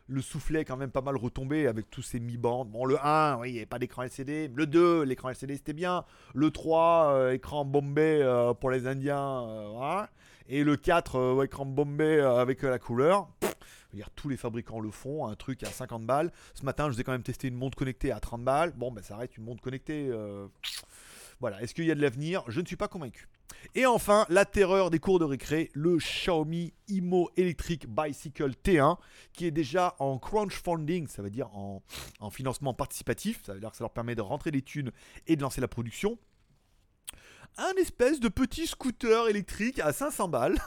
le 0.07 0.21
soufflet 0.21 0.61
est 0.61 0.65
quand 0.65 0.77
même 0.77 0.91
pas 0.91 1.01
mal 1.01 1.17
retombé 1.17 1.67
avec 1.67 1.89
tous 1.89 2.01
ces 2.01 2.19
mi-bandes. 2.19 2.69
Bon, 2.69 2.85
le 2.85 2.97
1, 3.03 3.39
oui, 3.39 3.49
il 3.49 3.53
n'y 3.53 3.59
avait 3.59 3.65
pas 3.65 3.79
d'écran 3.79 4.03
LCD. 4.03 4.49
Le 4.53 4.65
2, 4.65 5.03
l'écran 5.03 5.29
LCD 5.29 5.55
c'était 5.57 5.73
bien. 5.73 6.05
Le 6.33 6.49
3, 6.49 7.11
euh, 7.11 7.33
écran 7.33 7.65
Bombay 7.65 8.21
euh, 8.21 8.53
pour 8.53 8.71
les 8.71 8.87
Indiens. 8.87 9.43
Euh, 9.47 10.05
Et 10.47 10.63
le 10.63 10.77
4, 10.77 11.43
écran 11.43 11.65
Bombay 11.65 12.21
avec 12.21 12.61
la 12.63 12.79
couleur. 12.79 13.27
dire, 13.93 14.09
tous 14.11 14.29
les 14.29 14.37
fabricants 14.37 14.79
le 14.79 14.91
font, 14.91 15.27
un 15.27 15.35
truc 15.35 15.63
à 15.63 15.67
50 15.67 16.05
balles. 16.05 16.31
Ce 16.53 16.63
matin, 16.63 16.87
je 16.89 16.95
vous 16.95 17.01
ai 17.01 17.03
quand 17.03 17.11
même 17.11 17.23
testé 17.23 17.49
une 17.49 17.55
montre 17.55 17.77
connectée 17.77 18.11
à 18.11 18.19
30 18.19 18.43
balles. 18.43 18.73
Bon, 18.77 18.91
ben 18.91 19.03
ça 19.03 19.17
reste 19.17 19.37
une 19.37 19.43
montre 19.43 19.61
connectée. 19.61 20.09
Voilà, 21.39 21.61
est-ce 21.61 21.73
qu'il 21.73 21.85
y 21.85 21.91
a 21.91 21.95
de 21.95 22.01
l'avenir? 22.01 22.43
Je 22.47 22.61
ne 22.61 22.65
suis 22.65 22.77
pas 22.77 22.87
convaincu. 22.87 23.27
Et 23.75 23.85
enfin, 23.85 24.25
la 24.29 24.45
terreur 24.45 24.89
des 24.89 24.99
cours 24.99 25.19
de 25.19 25.25
récré, 25.25 25.69
le 25.73 25.97
Xiaomi 25.97 26.73
Imo 26.87 27.29
Electric 27.37 27.87
Bicycle 27.87 28.51
T1, 28.63 28.97
qui 29.33 29.45
est 29.45 29.51
déjà 29.51 29.95
en 29.99 30.17
crowdfunding, 30.17 31.07
ça 31.07 31.21
veut 31.21 31.29
dire 31.29 31.55
en, 31.55 31.83
en 32.19 32.29
financement 32.29 32.73
participatif, 32.73 33.43
ça 33.45 33.53
veut 33.53 33.59
dire 33.59 33.71
que 33.71 33.77
ça 33.77 33.83
leur 33.83 33.93
permet 33.93 34.15
de 34.15 34.21
rentrer 34.21 34.51
les 34.51 34.61
thunes 34.61 34.91
et 35.27 35.35
de 35.35 35.41
lancer 35.41 35.61
la 35.61 35.67
production. 35.67 36.17
Un 37.57 37.73
espèce 37.77 38.19
de 38.19 38.29
petit 38.29 38.67
scooter 38.67 39.27
électrique 39.29 39.79
à 39.79 39.91
500 39.91 40.27
balles. 40.27 40.57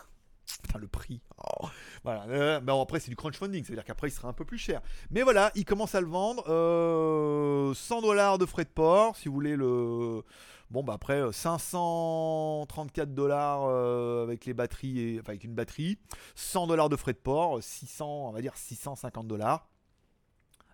Putain, 0.63 0.79
le 0.81 0.89
prix. 0.89 1.21
Oh. 1.39 1.69
Voilà. 2.03 2.25
Euh, 2.29 2.61
bon, 2.61 2.83
après, 2.83 2.99
c'est 2.99 3.11
du 3.11 3.17
crowdfunding, 3.17 3.65
c'est-à-dire 3.65 3.85
qu'après, 3.85 4.09
il 4.09 4.11
sera 4.11 4.29
un 4.29 4.33
peu 4.33 4.45
plus 4.45 4.59
cher. 4.59 4.81
Mais 5.11 5.23
voilà, 5.23 5.53
il 5.55 5.65
commence 5.65 5.95
à 5.95 6.01
le 6.01 6.09
vendre. 6.09 6.45
Euh, 6.49 7.73
100 7.75 8.03
dollars 8.03 8.39
de 8.39 8.47
frais 8.47 8.65
de 8.65 8.71
port, 8.71 9.17
si 9.17 9.29
vous 9.29 9.35
voulez 9.35 9.57
le. 9.57 10.23
Bon, 10.71 10.85
bah 10.85 10.93
après, 10.95 11.33
534 11.33 13.13
dollars 13.13 13.65
euh, 13.65 14.23
avec 14.23 14.45
les 14.45 14.55
batteries, 14.55 15.01
et, 15.01 15.21
enfin 15.21 15.31
avec 15.31 15.43
une 15.43 15.55
batterie. 15.55 15.99
100 16.37 16.69
dollars 16.69 16.89
de 16.89 16.95
frais 16.95 17.13
de 17.13 17.19
port, 17.19 17.61
600, 17.61 18.29
on 18.29 18.31
va 18.31 18.41
dire 18.41 18.57
650 18.57 19.27
dollars. 19.27 19.69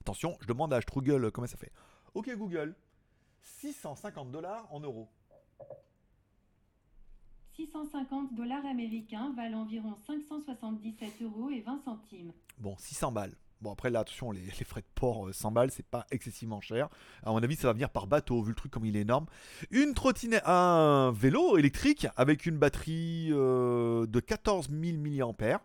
Attention, 0.00 0.36
je 0.40 0.46
demande 0.46 0.72
à 0.74 0.82
Struggle 0.82 1.32
comment 1.32 1.46
ça 1.46 1.56
fait. 1.56 1.72
Ok, 2.14 2.30
Google. 2.36 2.76
650 3.40 4.30
dollars 4.30 4.66
en 4.70 4.80
euros. 4.80 5.08
650 7.56 8.34
dollars 8.34 8.66
américains 8.66 9.32
valent 9.34 9.62
environ 9.62 9.94
577 10.06 11.22
euros 11.22 11.48
et 11.48 11.62
20 11.62 11.80
centimes. 11.84 12.32
Bon, 12.58 12.76
600 12.78 13.12
balles. 13.12 13.34
Bon, 13.62 13.72
après, 13.72 13.88
là, 13.88 14.00
attention, 14.00 14.32
les, 14.32 14.50
frais 14.64 14.82
de 14.82 14.86
port, 14.94 15.28
euh, 15.28 15.32
100 15.32 15.50
balles, 15.50 15.70
c'est 15.70 15.86
pas 15.86 16.06
excessivement 16.10 16.60
cher. 16.60 16.88
À 17.22 17.30
mon 17.30 17.42
avis, 17.42 17.56
ça 17.56 17.68
va 17.68 17.72
venir 17.72 17.88
par 17.88 18.06
bateau, 18.06 18.42
vu 18.42 18.50
le 18.50 18.54
truc 18.54 18.70
comme 18.70 18.84
il 18.84 18.96
est 18.96 19.00
énorme. 19.00 19.26
Une 19.70 19.94
trottinette, 19.94 20.42
un 20.46 21.10
vélo 21.12 21.56
électrique 21.56 22.06
avec 22.16 22.44
une 22.44 22.58
batterie 22.58 23.28
euh, 23.32 24.06
de 24.06 24.20
14 24.20 24.68
000 24.68 24.98
mAh. 24.98 25.60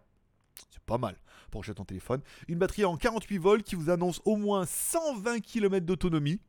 C'est 0.70 0.84
pas 0.86 0.98
mal 0.98 1.18
pour 1.50 1.62
acheter 1.62 1.76
ton 1.76 1.84
téléphone. 1.84 2.22
Une 2.48 2.60
batterie 2.60 2.86
en 2.86 2.96
48 2.96 3.38
volts 3.38 3.64
qui 3.64 3.76
vous 3.76 3.90
annonce 3.90 4.22
au 4.24 4.38
moins 4.38 4.66
120 4.66 5.42
km 5.42 5.86
d'autonomie. 5.86 6.40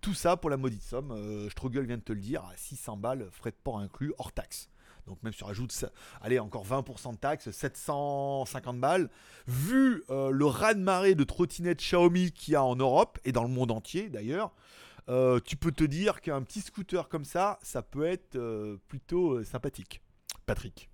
Tout 0.00 0.14
ça 0.14 0.36
pour 0.36 0.50
la 0.50 0.56
maudite 0.56 0.82
somme, 0.82 1.12
euh, 1.12 1.48
Struggle 1.48 1.86
vient 1.86 1.96
de 1.96 2.02
te 2.02 2.12
le 2.12 2.18
dire, 2.18 2.42
à 2.44 2.56
600 2.56 2.96
balles, 2.96 3.28
frais 3.30 3.52
de 3.52 3.56
port 3.62 3.78
inclus, 3.78 4.12
hors 4.18 4.32
taxe. 4.32 4.68
Donc 5.06 5.22
même 5.22 5.32
si 5.32 5.38
tu 5.38 5.44
rajoutes, 5.44 5.72
ça- 5.72 5.90
allez, 6.20 6.38
encore 6.38 6.64
20% 6.64 7.12
de 7.12 7.18
taxes, 7.18 7.50
750 7.50 8.78
balles. 8.80 9.10
Vu 9.46 10.04
euh, 10.10 10.30
le 10.30 10.46
raz-de-marée 10.46 11.14
de 11.14 11.24
trottinettes 11.24 11.78
Xiaomi 11.80 12.32
qu'il 12.32 12.52
y 12.52 12.56
a 12.56 12.62
en 12.62 12.76
Europe, 12.76 13.18
et 13.24 13.32
dans 13.32 13.42
le 13.42 13.48
monde 13.48 13.70
entier 13.70 14.08
d'ailleurs, 14.08 14.52
euh, 15.08 15.40
tu 15.44 15.56
peux 15.56 15.72
te 15.72 15.82
dire 15.84 16.20
qu'un 16.20 16.42
petit 16.42 16.60
scooter 16.60 17.08
comme 17.08 17.24
ça, 17.24 17.58
ça 17.62 17.82
peut 17.82 18.04
être 18.04 18.36
euh, 18.36 18.76
plutôt 18.86 19.42
sympathique. 19.42 20.00
Patrick. 20.46 20.88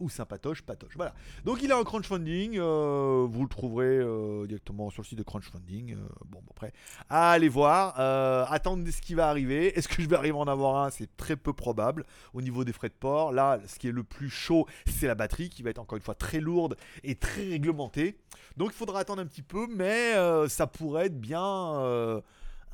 Ou 0.00 0.08
sympatoche, 0.08 0.62
patoche. 0.62 0.94
Voilà. 0.96 1.14
Donc 1.44 1.62
il 1.62 1.70
est 1.70 1.74
en 1.74 1.84
crowdfunding. 1.84 2.58
euh, 2.58 3.24
vous 3.30 3.42
le 3.42 3.48
trouverez 3.48 3.98
euh, 3.98 4.46
directement 4.48 4.90
sur 4.90 5.02
le 5.02 5.06
site 5.06 5.18
de 5.18 5.22
crowdfunding. 5.22 5.94
euh, 5.94 5.98
bon, 6.26 6.42
après, 6.50 6.72
allez 7.08 7.48
voir. 7.48 7.94
euh, 8.00 8.44
attendre 8.48 8.84
ce 8.90 9.00
qui 9.00 9.14
va 9.14 9.28
arriver. 9.28 9.78
Est-ce 9.78 9.86
que 9.86 10.02
je 10.02 10.08
vais 10.08 10.16
arriver 10.16 10.36
à 10.36 10.40
en 10.40 10.48
avoir 10.48 10.82
un? 10.82 10.90
C'est 10.90 11.16
très 11.16 11.36
peu 11.36 11.52
probable 11.52 12.04
au 12.34 12.42
niveau 12.42 12.64
des 12.64 12.72
frais 12.72 12.88
de 12.88 12.94
port. 12.94 13.30
Là, 13.30 13.60
ce 13.68 13.78
qui 13.78 13.86
est 13.86 13.92
le 13.92 14.02
plus 14.02 14.28
chaud, 14.28 14.66
c'est 14.86 15.06
la 15.06 15.14
batterie 15.14 15.50
qui 15.50 15.62
va 15.62 15.70
être 15.70 15.78
encore 15.78 15.96
une 15.96 16.02
fois 16.02 16.16
très 16.16 16.40
lourde 16.40 16.76
et 17.04 17.14
très 17.14 17.44
réglementée. 17.44 18.18
Donc 18.56 18.70
il 18.72 18.76
faudra 18.76 19.00
attendre 19.00 19.22
un 19.22 19.26
petit 19.26 19.42
peu, 19.42 19.68
mais 19.70 20.14
euh, 20.16 20.48
ça 20.48 20.66
pourrait 20.66 21.06
être 21.06 21.20
bien 21.20 21.40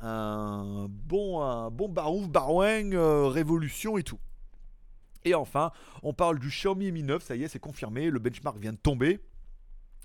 un 0.01 0.87
bon, 0.89 1.41
un 1.43 1.69
bon 1.69 1.89
barouf, 1.89 2.27
barouing, 2.27 2.95
révolution 3.29 3.97
et 3.99 4.03
tout. 4.03 4.17
Et 5.25 5.35
enfin, 5.35 5.71
on 6.03 6.13
parle 6.13 6.39
du 6.39 6.49
Xiaomi 6.49 6.91
Mi 6.91 7.03
9, 7.03 7.23
ça 7.23 7.35
y 7.35 7.43
est, 7.43 7.47
c'est 7.47 7.59
confirmé, 7.59 8.09
le 8.09 8.19
benchmark 8.19 8.57
vient 8.57 8.73
de 8.73 8.77
tomber. 8.77 9.19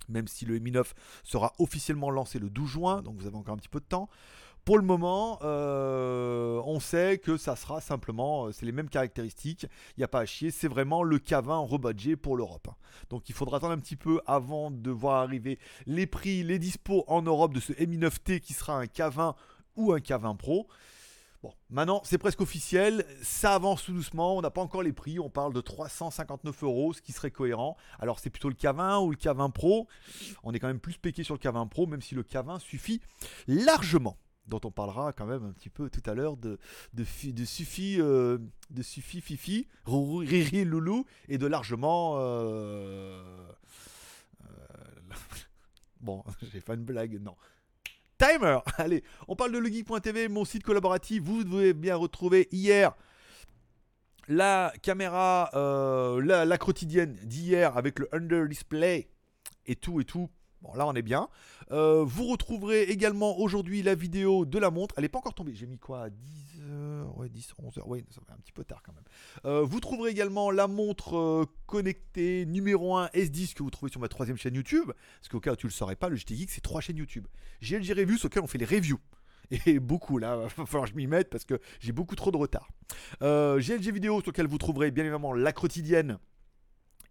Même 0.08 0.28
si 0.28 0.44
le 0.44 0.58
Mi 0.58 0.70
9 0.70 0.94
sera 1.22 1.52
officiellement 1.58 2.10
lancé 2.10 2.38
le 2.38 2.50
12 2.50 2.68
juin, 2.68 3.02
donc 3.02 3.16
vous 3.16 3.26
avez 3.26 3.36
encore 3.36 3.54
un 3.54 3.58
petit 3.58 3.68
peu 3.68 3.80
de 3.80 3.86
temps. 3.86 4.08
Pour 4.64 4.78
le 4.78 4.84
moment, 4.84 5.38
euh, 5.42 6.58
on 6.64 6.80
sait 6.80 7.18
que 7.18 7.36
ça 7.36 7.54
sera 7.54 7.82
simplement, 7.82 8.46
euh, 8.46 8.52
c'est 8.52 8.64
les 8.64 8.72
mêmes 8.72 8.88
caractéristiques, 8.88 9.64
il 9.64 10.00
n'y 10.00 10.04
a 10.04 10.08
pas 10.08 10.20
à 10.20 10.26
chier, 10.26 10.50
c'est 10.50 10.68
vraiment 10.68 11.02
le 11.02 11.18
K20 11.18 11.66
rebadgé 11.66 12.16
pour 12.16 12.34
l'Europe. 12.34 12.68
Donc 13.10 13.28
il 13.28 13.34
faudra 13.34 13.58
attendre 13.58 13.74
un 13.74 13.78
petit 13.78 13.96
peu 13.96 14.22
avant 14.26 14.70
de 14.70 14.90
voir 14.90 15.16
arriver 15.16 15.58
les 15.84 16.06
prix, 16.06 16.42
les 16.42 16.58
dispos 16.58 17.04
en 17.08 17.20
Europe 17.20 17.52
de 17.52 17.60
ce 17.60 17.74
Mi 17.84 17.98
9T 17.98 18.40
qui 18.40 18.54
sera 18.54 18.78
un 18.78 18.84
K20 18.84 19.34
ou 19.76 19.92
un 19.92 19.98
K20 19.98 20.36
Pro. 20.38 20.66
Bon, 21.44 21.52
maintenant 21.68 22.00
c'est 22.04 22.16
presque 22.16 22.40
officiel, 22.40 23.04
ça 23.20 23.54
avance 23.54 23.85
tout 23.85 23.92
doucement, 23.92 24.35
on 24.35 24.40
n'a 24.40 24.48
pas 24.48 24.62
encore 24.62 24.83
les 24.83 24.94
prix, 24.94 25.18
on 25.18 25.28
parle 25.28 25.52
de 25.52 25.61
359 25.61 26.62
euros, 26.62 26.94
ce 26.94 27.02
qui 27.02 27.12
serait 27.12 27.30
cohérent. 27.30 27.76
Alors 27.98 28.18
c'est 28.18 28.30
plutôt 28.30 28.48
le 28.48 28.54
K20 28.54 29.04
ou 29.04 29.11
le 29.11 29.16
K20 29.18 29.52
Pro, 29.52 29.87
on 30.42 30.54
est 30.54 30.59
quand 30.59 30.68
même 30.68 30.80
plus 30.80 30.96
péqué 30.96 31.22
sur 31.22 31.35
le 31.35 31.38
K20 31.38 31.68
Pro, 31.68 31.87
même 31.87 32.00
si 32.00 32.14
le 32.14 32.22
K20 32.22 32.61
suffit 32.61 33.02
largement 33.46 34.16
dont 34.46 34.61
on 34.64 34.70
parlera 34.70 35.12
quand 35.12 35.26
même 35.26 35.44
un 35.44 35.52
petit 35.52 35.68
peu 35.68 35.90
tout 35.90 36.00
à 36.09 36.14
l'heure 36.14 36.38
de, 36.38 36.59
de, 36.94 37.04
de 37.30 37.44
suffi, 37.44 38.00
euh, 38.00 38.38
de 38.70 38.83
fifi, 38.83 39.68
riri, 39.85 40.64
loulou, 40.64 41.04
et 41.28 41.37
de 41.37 41.46
largement... 41.46 42.14
euh, 42.20 43.22
euh, 44.46 44.46
bon, 46.00 46.24
j'ai 46.52 46.61
fait 46.61 46.72
une 46.72 46.85
blague, 46.85 47.20
non. 47.20 47.37
Timer 48.18 48.59
Allez, 48.79 49.03
on 49.29 49.37
parle 49.37 49.53
de 49.53 49.59
legeek.tv, 49.59 50.29
mon 50.29 50.44
site 50.44 50.62
collaboratif. 50.62 51.22
Vous 51.22 51.44
devez 51.44 51.72
bien 51.72 51.96
retrouver 51.96 52.48
hier 52.53 52.94
la 54.29 54.72
caméra, 54.83 55.50
euh, 55.55 56.20
la, 56.22 56.59
quotidienne 56.59 57.14
d'hier 57.24 57.77
avec 57.77 57.98
le 57.98 58.09
under 58.12 58.48
display 58.48 59.09
et 59.66 59.77
tout 59.77 60.00
et 60.00 60.05
tout. 60.05 60.31
Bon, 60.62 60.74
là, 60.74 60.87
on 60.87 60.94
est 60.94 61.03
bien. 61.03 61.29
Euh, 61.72 62.05
vous 62.07 62.27
retrouverez 62.27 62.85
également 62.85 63.38
aujourd'hui 63.38 63.83
la 63.83 63.94
vidéo 63.94 64.46
de 64.46 64.59
la 64.59 64.70
montre. 64.70 64.94
Elle 64.96 65.03
n'est 65.03 65.09
pas 65.09 65.18
encore 65.18 65.35
tombée. 65.35 65.55
J'ai 65.55 65.66
mis 65.66 65.79
quoi? 65.79 66.09
10 66.09 66.53
heures 66.74 67.16
Ouais, 67.18 67.28
10, 67.28 67.54
11 67.58 67.78
heures. 67.78 67.88
Oui, 67.88 68.04
ça 68.10 68.20
fait 68.26 68.32
un 68.32 68.37
petit 68.37 68.52
peu 68.52 68.64
tard 68.64 68.82
quand 68.82 68.92
même. 68.92 69.04
Euh, 69.46 69.62
vous 69.62 69.80
trouverez 69.80 70.10
également 70.10 70.50
la 70.50 70.66
montre 70.66 71.16
euh, 71.16 71.44
connectée 71.66 72.46
numéro 72.46 72.96
1 72.96 73.06
S10 73.14 73.54
que 73.54 73.62
vous 73.62 73.70
trouvez 73.70 73.90
sur 73.90 74.00
ma 74.00 74.08
troisième 74.08 74.37
chaîne 74.37 74.54
YouTube. 74.54 74.90
Parce 75.20 75.28
qu'au 75.28 75.40
cas 75.40 75.52
où 75.52 75.56
tu 75.56 75.66
le 75.66 75.72
saurais 75.72 75.96
pas, 75.96 76.08
le 76.08 76.16
GT 76.16 76.34
Geek, 76.34 76.50
c'est 76.50 76.60
trois 76.60 76.80
chaînes 76.80 76.96
YouTube. 76.96 77.26
GLG 77.62 77.92
Reviews, 77.92 78.18
sur 78.18 78.28
lequel 78.28 78.42
on 78.42 78.46
fait 78.46 78.58
les 78.58 78.66
reviews. 78.66 79.00
Et 79.66 79.78
beaucoup 79.78 80.18
là, 80.18 80.37
va 80.37 80.48
falloir 80.48 80.84
que 80.84 80.90
je 80.90 80.96
m'y 80.96 81.06
mette 81.06 81.30
parce 81.30 81.44
que 81.44 81.60
j'ai 81.80 81.92
beaucoup 81.92 82.16
trop 82.16 82.30
de 82.30 82.37
retard. 82.37 82.68
Euh, 83.22 83.58
GLG 83.60 83.92
Vidéo, 83.92 84.20
sur 84.20 84.30
lequel 84.30 84.46
vous 84.46 84.58
trouverez 84.58 84.90
bien 84.90 85.04
évidemment 85.04 85.32
la 85.32 85.52
quotidienne 85.52 86.18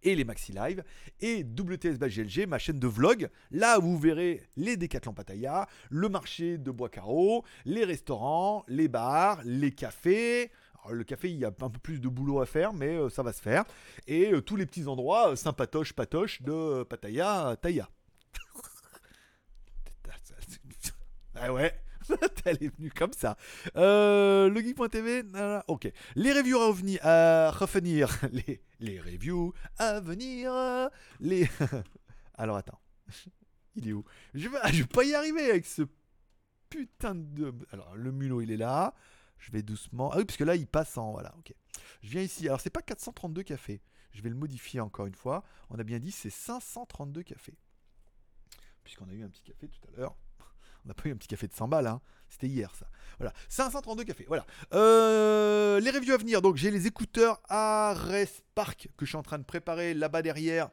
et 0.04 0.16
les 0.16 0.24
Maxi 0.24 0.52
Live, 0.52 0.84
et 1.22 1.44
WTS 1.44 1.98
by 1.98 2.10
GLG, 2.10 2.48
ma 2.48 2.60
chaîne 2.60 2.80
de 2.80 2.88
vlog, 2.88 3.30
là 3.52 3.80
où 3.80 3.84
vous 3.84 4.00
verrez 4.00 4.42
les 4.56 4.78
décathlons 4.78 5.14
Pattaya, 5.14 5.68
le 5.90 6.10
marché 6.10 6.58
de 6.58 6.72
Bois 6.72 6.90
Carreau, 6.90 7.44
les 7.66 7.84
restaurants, 7.84 8.64
les 8.68 8.88
bars, 8.88 9.42
les 9.44 9.72
cafés. 9.72 10.52
Alors, 10.84 10.96
le 10.96 11.04
café, 11.04 11.30
il 11.30 11.38
y 11.38 11.46
a 11.46 11.48
un 11.48 11.70
peu 11.70 11.80
plus 11.80 12.00
de 12.00 12.10
boulot 12.10 12.42
à 12.42 12.46
faire, 12.46 12.74
mais 12.74 12.98
euh, 12.98 13.10
ça 13.10 13.24
va 13.24 13.32
se 13.32 13.42
faire. 13.42 13.64
Et 14.08 14.34
euh, 14.34 14.42
tous 14.42 14.56
les 14.56 14.66
petits 14.66 14.88
endroits 14.88 15.32
euh, 15.32 15.36
sympatoches, 15.36 15.94
patoches 15.94 16.42
de 16.42 16.52
euh, 16.52 16.84
Pattaya 16.84 17.50
à 17.50 17.56
Taïa. 17.56 17.90
ah 21.36 21.54
ouais, 21.54 21.74
elle 22.46 22.64
est 22.64 22.76
venue 22.76 22.92
comme 22.92 23.14
ça. 23.14 23.38
Euh, 23.76 24.50
le 24.50 24.62
geek.tv, 24.62 25.24
ok. 25.68 25.92
Les 26.16 26.34
reviews 26.34 26.60
à 27.02 27.52
revenir. 27.52 28.10
Les, 28.80 29.00
reviews 29.00 29.54
à 29.78 30.00
venir. 30.00 30.90
Les. 31.20 31.50
Alors 32.36 32.58
attends. 32.58 32.80
Il 33.76 33.88
est 33.88 33.94
où? 33.94 34.04
Je 34.34 34.50
vais, 34.50 34.58
je 34.72 34.82
vais 34.82 34.88
pas 34.88 35.04
y 35.04 35.14
arriver 35.16 35.50
avec 35.50 35.66
ce 35.66 35.84
putain 36.70 37.16
de. 37.16 37.54
Alors 37.72 37.96
le 37.96 38.12
mulot 38.12 38.42
il 38.42 38.52
est 38.52 38.58
là. 38.58 38.94
Je 39.38 39.52
vais 39.52 39.62
doucement. 39.62 40.12
Ah 40.12 40.18
oui, 40.18 40.26
parce 40.26 40.38
que 40.38 40.44
là 40.44 40.56
il 40.56 40.68
passe 40.68 40.98
en. 40.98 41.12
Voilà, 41.12 41.34
ok. 41.38 41.54
Je 42.02 42.10
viens 42.10 42.22
ici. 42.22 42.48
Alors 42.48 42.62
c'est 42.62 42.70
pas 42.70 42.82
432 42.82 43.44
cafés. 43.44 43.82
Je 44.12 44.22
vais 44.22 44.30
le 44.30 44.36
modifier 44.36 44.80
encore 44.80 45.06
une 45.06 45.16
fois. 45.16 45.44
On 45.70 45.80
a 45.80 45.84
bien 45.84 46.00
dit 46.00 46.12
c'est 46.12 46.30
532 46.30 47.24
cafés. 47.24 47.58
Puisqu'on 48.84 49.08
a 49.10 49.14
eu 49.14 49.24
un 49.24 49.30
petit 49.30 49.44
café 49.44 49.68
tout 49.68 49.80
à 49.88 49.98
l'heure. 49.98 50.16
On 50.86 50.90
n'a 50.90 50.94
pas 50.94 51.08
eu 51.10 51.12
un 51.14 51.16
petit 51.16 51.28
café 51.28 51.48
de 51.48 51.54
100 51.54 51.68
balles, 51.68 51.88
hein. 51.88 52.02
C'était 52.30 52.48
hier 52.48 52.74
ça. 52.76 52.88
Voilà. 53.20 53.32
532 53.48 54.04
cafés. 54.06 54.26
Voilà. 54.28 54.46
Euh, 54.74 55.80
les 55.80 55.92
reviews 55.92 56.14
à 56.14 56.18
venir. 56.18 56.42
Donc 56.42 56.56
j'ai 56.56 56.72
les 56.72 56.88
écouteurs 56.88 57.40
Ares 57.48 58.28
Park 58.56 58.90
que 58.98 59.06
je 59.06 59.12
suis 59.12 59.18
en 59.18 59.24
train 59.24 59.38
de 59.38 59.44
préparer 59.44 59.94
là-bas 59.94 60.24
derrière. 60.24 60.70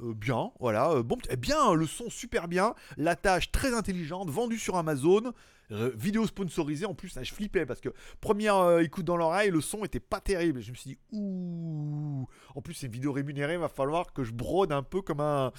Euh, 0.00 0.14
bien, 0.14 0.52
voilà. 0.60 0.90
euh, 0.92 1.02
bon, 1.02 1.18
eh 1.28 1.36
bien, 1.36 1.74
le 1.74 1.86
son 1.86 2.08
super 2.08 2.46
bien. 2.46 2.74
La 2.96 3.16
tâche 3.16 3.50
très 3.50 3.74
intelligente. 3.74 4.30
Vendue 4.30 4.58
sur 4.58 4.76
Amazon. 4.76 5.32
vidéo 5.70 6.26
sponsorisée 6.26 6.86
en 6.86 6.94
plus. 6.94 7.18
je 7.20 7.34
flippais 7.34 7.66
parce 7.66 7.80
que 7.80 7.90
première 8.20 8.78
écoute 8.78 9.04
dans 9.04 9.16
l'oreille, 9.16 9.50
le 9.50 9.60
son 9.60 9.84
était 9.84 10.00
pas 10.00 10.20
terrible. 10.20 10.60
Je 10.60 10.70
me 10.70 10.76
suis 10.76 10.90
dit, 10.90 10.98
ouh. 11.10 12.26
En 12.54 12.62
plus, 12.62 12.74
c'est 12.74 12.88
vidéo 12.88 13.12
rémunérée. 13.12 13.56
Va 13.56 13.68
falloir 13.68 14.12
que 14.12 14.22
je 14.22 14.32
brode 14.32 14.70
un 14.70 14.84
peu 14.84 15.02
comme 15.02 15.20
un, 15.20 15.52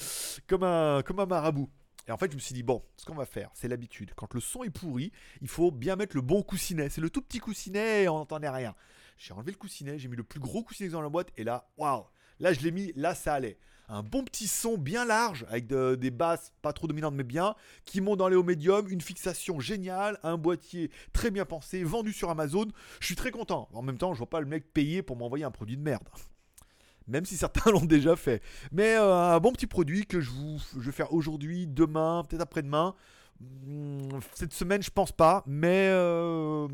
comme 0.48 0.64
un, 0.64 1.02
comme 1.04 1.20
un 1.20 1.26
marabout. 1.26 1.70
Et 2.08 2.12
en 2.12 2.18
fait, 2.18 2.32
je 2.32 2.36
me 2.36 2.42
suis 2.42 2.54
dit, 2.54 2.64
bon, 2.64 2.84
ce 2.98 3.06
qu'on 3.06 3.16
va 3.16 3.26
faire, 3.26 3.50
c'est 3.54 3.68
l'habitude. 3.68 4.12
Quand 4.16 4.34
le 4.34 4.40
son 4.40 4.64
est 4.64 4.70
pourri, 4.70 5.12
il 5.42 5.48
faut 5.48 5.72
bien 5.72 5.96
mettre 5.96 6.16
le 6.16 6.22
bon 6.22 6.44
coussinet. 6.44 6.90
C'est 6.90 7.02
le 7.02 7.10
tout 7.10 7.22
petit 7.22 7.40
coussinet 7.40 8.04
et 8.04 8.10
on 8.10 8.18
n'entendait 8.18 8.50
rien. 8.50 8.76
J'ai 9.18 9.34
enlevé 9.34 9.52
le 9.52 9.58
coussinet, 9.58 10.00
j'ai 10.00 10.08
mis 10.08 10.16
le 10.16 10.24
plus 10.24 10.40
gros 10.40 10.64
coussinet 10.64 10.90
dans 10.90 11.02
la 11.02 11.10
boîte 11.10 11.30
et 11.38 11.44
là, 11.44 11.70
waouh 11.78 12.06
Là, 12.40 12.54
je 12.54 12.62
l'ai 12.62 12.72
mis, 12.72 12.92
là, 12.96 13.14
ça 13.14 13.36
allait. 13.36 13.60
Un 13.88 14.02
bon 14.02 14.24
petit 14.24 14.48
son 14.48 14.78
bien 14.78 15.06
large, 15.06 15.46
avec 15.50 15.68
des 15.68 16.12
basses 16.12 16.54
pas 16.62 16.74
trop 16.74 16.88
dominantes 16.88 17.14
mais 17.14 17.26
bien, 17.26 17.56
qui 17.86 18.02
monte 18.02 18.20
dans 18.20 18.30
les 18.30 18.36
hauts 18.36 18.44
médiums, 18.44 18.88
une 18.90 19.02
fixation 19.02 19.60
géniale, 19.60 20.18
un 20.24 20.38
boîtier 20.38 20.90
très 21.14 21.30
bien 21.30 21.46
pensé, 21.46 21.84
vendu 21.84 22.14
sur 22.14 22.30
Amazon. 22.30 22.68
Je 23.00 23.06
suis 23.06 23.16
très 23.16 23.32
content. 23.32 23.70
En 23.74 23.82
même 23.82 23.98
temps, 23.98 24.14
je 24.14 24.18
vois 24.18 24.30
pas 24.30 24.40
le 24.40 24.48
mec 24.48 24.74
payer 24.74 25.04
pour 25.04 25.18
m'envoyer 25.18 25.44
un 25.44 25.52
produit 25.52 25.78
de 25.78 25.84
merde 25.84 26.08
même 27.12 27.26
si 27.26 27.38
certains 27.38 27.70
l'ont 27.72 27.86
déjà 27.86 28.16
fait. 28.16 28.42
Mais 28.72 28.96
euh, 28.96 29.36
un 29.36 29.40
bon 29.40 29.52
petit 29.52 29.68
produit 29.68 30.06
que 30.06 30.20
je, 30.20 30.30
vous, 30.32 30.60
je 30.74 30.80
vais 30.80 30.92
faire 30.92 31.14
aujourd'hui, 31.14 31.68
demain, 31.68 32.26
peut-être 32.28 32.42
après-demain. 32.42 32.96
Hmm, 33.40 34.20
cette 34.34 34.54
semaine, 34.54 34.82
je 34.82 34.92
pense 34.92 35.12
pas, 35.12 35.44
mais 35.46 35.90
euh, 35.92 36.68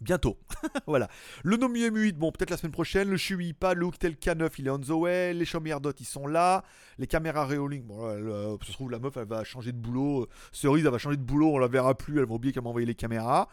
bientôt. 0.00 0.38
voilà. 0.86 1.08
Le 1.42 1.56
Nomu 1.56 1.80
M8, 1.80 2.12
bon, 2.12 2.30
peut-être 2.30 2.50
la 2.50 2.56
semaine 2.56 2.72
prochaine. 2.72 3.10
Le 3.10 3.16
Shui 3.16 3.52
pas 3.52 3.74
le 3.74 3.86
Hooktel 3.86 4.14
K9, 4.14 4.50
il 4.58 4.66
est 4.66 4.70
on 4.70 4.78
the 4.78 4.90
way. 4.90 5.34
Les 5.34 5.44
Xiaomi 5.44 5.70
AirDot, 5.70 5.92
ils 5.98 6.06
sont 6.06 6.26
là. 6.26 6.62
Les 6.98 7.06
caméras 7.06 7.46
Reolink, 7.46 7.84
bon, 7.84 8.06
euh, 8.06 8.56
ça 8.60 8.68
se 8.68 8.72
trouve, 8.72 8.90
la 8.90 8.98
meuf, 8.98 9.16
elle 9.16 9.26
va 9.26 9.42
changer 9.42 9.72
de 9.72 9.78
boulot. 9.78 10.28
Cerise, 10.52 10.84
elle 10.84 10.92
va 10.92 10.98
changer 10.98 11.16
de 11.16 11.22
boulot, 11.22 11.54
on 11.54 11.58
la 11.58 11.68
verra 11.68 11.96
plus, 11.96 12.18
elle 12.18 12.26
va 12.26 12.34
oublier 12.34 12.52
qu'elle 12.52 12.62
m'a 12.62 12.70
envoyé 12.70 12.86
les 12.86 12.94
caméras. 12.94 13.48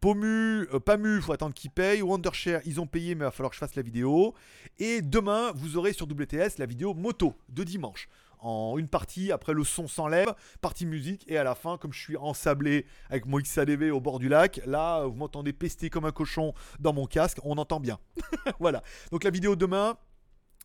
Pomu, 0.00 0.66
euh, 0.72 0.80
Pamu, 0.80 1.20
faut 1.20 1.32
attendre 1.32 1.54
qu'ils 1.54 1.70
payent. 1.70 2.00
Wondershare, 2.00 2.62
ils 2.64 2.80
ont 2.80 2.86
payé, 2.86 3.14
mais 3.14 3.20
il 3.20 3.24
va 3.24 3.30
falloir 3.30 3.50
que 3.50 3.56
je 3.56 3.60
fasse 3.60 3.74
la 3.74 3.82
vidéo. 3.82 4.34
Et 4.78 5.02
demain, 5.02 5.52
vous 5.54 5.76
aurez 5.76 5.92
sur 5.92 6.06
WTS 6.06 6.58
la 6.58 6.64
vidéo 6.64 6.94
moto 6.94 7.34
de 7.50 7.64
dimanche. 7.64 8.08
En 8.38 8.78
une 8.78 8.88
partie, 8.88 9.30
après 9.30 9.52
le 9.52 9.62
son 9.62 9.86
s'enlève, 9.86 10.34
partie 10.62 10.86
musique, 10.86 11.30
et 11.30 11.36
à 11.36 11.44
la 11.44 11.54
fin, 11.54 11.76
comme 11.76 11.92
je 11.92 12.00
suis 12.00 12.16
ensablé 12.16 12.86
avec 13.10 13.26
mon 13.26 13.38
XADV 13.38 13.90
au 13.90 14.00
bord 14.00 14.18
du 14.18 14.30
lac, 14.30 14.62
là, 14.64 15.04
vous 15.04 15.14
m'entendez 15.14 15.52
pester 15.52 15.90
comme 15.90 16.06
un 16.06 16.12
cochon 16.12 16.54
dans 16.78 16.94
mon 16.94 17.04
casque, 17.04 17.38
on 17.44 17.58
entend 17.58 17.80
bien. 17.80 17.98
voilà. 18.58 18.82
Donc 19.12 19.24
la 19.24 19.30
vidéo 19.30 19.54
demain. 19.54 19.98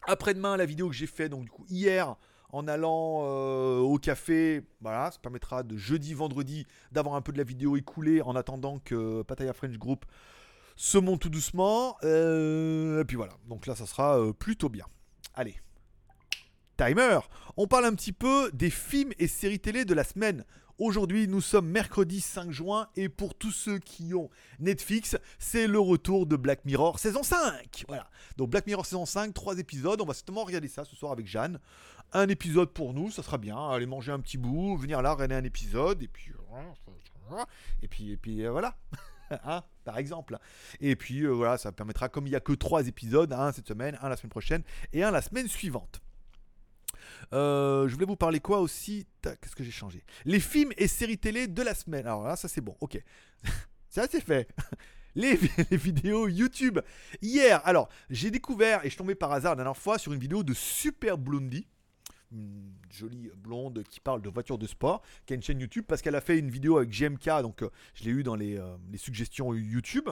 Après-demain, 0.07 0.55
la 0.55 0.65
vidéo 0.65 0.87
que 0.87 0.95
j'ai 0.95 1.07
fait, 1.07 1.27
donc 1.27 1.43
du 1.43 1.49
coup, 1.49 1.65
hier, 1.67 2.15
en 2.55 2.69
allant 2.69 3.21
euh, 3.23 3.79
au 3.79 3.97
café. 3.97 4.61
Voilà, 4.79 5.11
ça 5.11 5.19
permettra 5.21 5.63
de 5.63 5.75
jeudi, 5.75 6.13
vendredi 6.13 6.65
d'avoir 6.91 7.15
un 7.15 7.21
peu 7.21 7.33
de 7.33 7.37
la 7.37 7.43
vidéo 7.43 7.75
écoulée 7.75 8.21
en 8.21 8.35
attendant 8.35 8.79
que 8.79 9.23
Pataya 9.23 9.51
French 9.51 9.77
Group 9.77 10.05
se 10.77 10.97
monte 10.97 11.19
tout 11.19 11.29
doucement. 11.29 11.97
Euh, 12.03 13.01
et 13.01 13.05
puis 13.05 13.17
voilà, 13.17 13.33
donc 13.49 13.67
là 13.67 13.75
ça 13.75 13.85
sera 13.85 14.17
euh, 14.17 14.31
plutôt 14.31 14.69
bien. 14.69 14.85
Allez. 15.33 15.57
Timer 16.77 17.19
On 17.57 17.67
parle 17.67 17.85
un 17.85 17.93
petit 17.93 18.13
peu 18.13 18.49
des 18.53 18.69
films 18.69 19.11
et 19.19 19.27
séries 19.27 19.59
télé 19.59 19.83
de 19.83 19.93
la 19.93 20.05
semaine. 20.05 20.45
Aujourd'hui, 20.77 21.29
nous 21.29 21.39
sommes 21.39 21.69
mercredi 21.69 22.19
5 22.19 22.51
juin 22.51 22.89
et 22.97 23.07
pour 23.07 23.33
tous 23.33 23.51
ceux 23.51 23.79
qui 23.79 24.13
ont 24.13 24.29
Netflix, 24.59 25.15
c'est 25.39 25.67
le 25.67 25.79
retour 25.79 26.25
de 26.25 26.35
Black 26.35 26.65
Mirror 26.65 26.99
saison 26.99 27.23
5. 27.23 27.85
Voilà. 27.87 28.09
Donc 28.35 28.49
Black 28.49 28.67
Mirror 28.67 28.85
saison 28.85 29.05
5, 29.05 29.33
3 29.33 29.59
épisodes. 29.59 30.01
On 30.01 30.05
va 30.05 30.13
certainement 30.13 30.43
regarder 30.43 30.67
ça 30.67 30.83
ce 30.83 30.93
soir 30.97 31.13
avec 31.13 31.27
Jeanne 31.27 31.61
un 32.15 32.29
épisode 32.29 32.71
pour 32.71 32.93
nous, 32.93 33.11
ça 33.11 33.21
sera 33.21 33.37
bien. 33.37 33.69
Aller 33.69 33.85
manger 33.85 34.11
un 34.11 34.19
petit 34.19 34.37
bout, 34.37 34.77
venir 34.77 35.01
là, 35.01 35.13
regarder 35.13 35.35
un 35.35 35.43
épisode, 35.43 36.01
et 36.01 36.07
puis. 36.07 36.31
Et 37.81 37.87
puis, 37.87 38.11
et 38.11 38.17
puis 38.17 38.45
euh, 38.45 38.51
voilà. 38.51 38.77
Hein, 39.43 39.63
par 39.83 39.97
exemple. 39.97 40.37
Et 40.79 40.95
puis 40.95 41.21
euh, 41.23 41.31
voilà, 41.31 41.57
ça 41.57 41.71
permettra, 41.71 42.09
comme 42.09 42.27
il 42.27 42.29
n'y 42.29 42.35
a 42.35 42.39
que 42.39 42.53
trois 42.53 42.87
épisodes, 42.87 43.33
un 43.33 43.51
cette 43.51 43.67
semaine, 43.67 43.97
un 44.03 44.07
la 44.07 44.17
semaine 44.17 44.29
prochaine 44.29 44.61
et 44.93 45.01
un 45.01 45.09
la 45.09 45.23
semaine 45.23 45.47
suivante. 45.47 45.99
Euh, 47.33 47.87
je 47.87 47.93
voulais 47.95 48.05
vous 48.05 48.15
parler 48.15 48.39
quoi 48.39 48.59
aussi? 48.59 49.07
Qu'est-ce 49.23 49.55
que 49.55 49.63
j'ai 49.63 49.71
changé? 49.71 50.03
Les 50.25 50.39
films 50.39 50.73
et 50.77 50.87
séries 50.87 51.17
télé 51.17 51.47
de 51.47 51.63
la 51.63 51.73
semaine. 51.73 52.05
Alors 52.05 52.23
là, 52.23 52.35
ça 52.35 52.47
c'est 52.47 52.61
bon, 52.61 52.77
ok. 52.81 53.03
ça 53.89 54.05
c'est 54.07 54.21
fait. 54.21 54.47
Les, 55.15 55.39
les, 55.71 55.77
vidéos 55.77 56.27
YouTube. 56.27 56.77
Hier, 57.21 57.61
alors, 57.65 57.87
j'ai 58.09 58.31
découvert, 58.31 58.85
et 58.85 58.89
je 58.89 58.97
tombais 58.97 59.15
par 59.15 59.31
hasard 59.31 59.53
la 59.53 59.63
dernière 59.63 59.77
fois 59.77 59.97
sur 59.97 60.11
une 60.11 60.19
vidéo 60.19 60.43
de 60.43 60.53
Super 60.53 61.17
Blondie 61.17 61.65
une 62.31 62.73
jolie 62.89 63.29
blonde 63.35 63.83
qui 63.89 63.99
parle 63.99 64.21
de 64.21 64.29
voitures 64.29 64.57
de 64.57 64.67
sport, 64.67 65.01
qui 65.25 65.33
a 65.33 65.35
une 65.35 65.41
chaîne 65.41 65.59
YouTube 65.59 65.85
parce 65.87 66.01
qu'elle 66.01 66.15
a 66.15 66.21
fait 66.21 66.37
une 66.37 66.49
vidéo 66.49 66.77
avec 66.77 66.89
GMK, 66.89 67.41
donc 67.41 67.61
euh, 67.61 67.69
je 67.93 68.03
l'ai 68.03 68.11
eu 68.11 68.23
dans 68.23 68.35
les, 68.35 68.57
euh, 68.57 68.75
les, 68.91 68.97
suggestions 68.97 69.53
YouTube. 69.53 70.09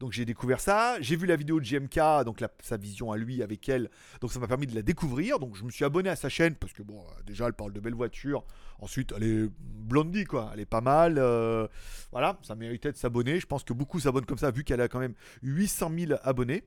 Donc 0.00 0.12
j'ai 0.12 0.24
découvert 0.24 0.60
ça, 0.60 1.00
j'ai 1.00 1.16
vu 1.16 1.26
la 1.26 1.36
vidéo 1.36 1.60
de 1.60 1.64
GMK, 1.64 2.24
donc 2.24 2.44
sa 2.60 2.76
vision 2.76 3.12
à 3.12 3.16
lui 3.16 3.42
avec 3.42 3.68
elle, 3.68 3.90
donc 4.20 4.32
ça 4.32 4.40
m'a 4.40 4.48
permis 4.48 4.66
de 4.66 4.74
la 4.74 4.82
découvrir. 4.82 5.38
Donc 5.38 5.56
je 5.56 5.64
me 5.64 5.70
suis 5.70 5.84
abonné 5.84 6.08
à 6.08 6.16
sa 6.16 6.28
chaîne 6.28 6.54
parce 6.56 6.72
que 6.72 6.82
bon, 6.82 7.00
euh, 7.00 7.22
déjà 7.24 7.46
elle 7.46 7.54
parle 7.54 7.72
de 7.72 7.80
belles 7.80 7.94
voitures, 7.94 8.44
ensuite 8.80 9.12
elle 9.16 9.22
est 9.24 9.48
blondie 9.60 10.24
quoi, 10.24 10.50
elle 10.52 10.60
est 10.60 10.66
pas 10.66 10.80
mal. 10.80 11.14
voilà, 12.12 12.38
ça 12.42 12.54
méritait 12.54 12.92
de 12.92 12.96
s'abonner. 12.96 13.40
Je 13.40 13.46
pense 13.46 13.64
que 13.64 13.72
beaucoup 13.72 14.00
s'abonnent 14.00 14.26
comme 14.26 14.38
ça 14.38 14.50
vu 14.50 14.64
qu'elle 14.64 14.80
a 14.80 14.88
quand 14.88 15.00
même 15.00 15.14
800 15.42 15.90
000 15.96 16.12
abonnés. 16.22 16.64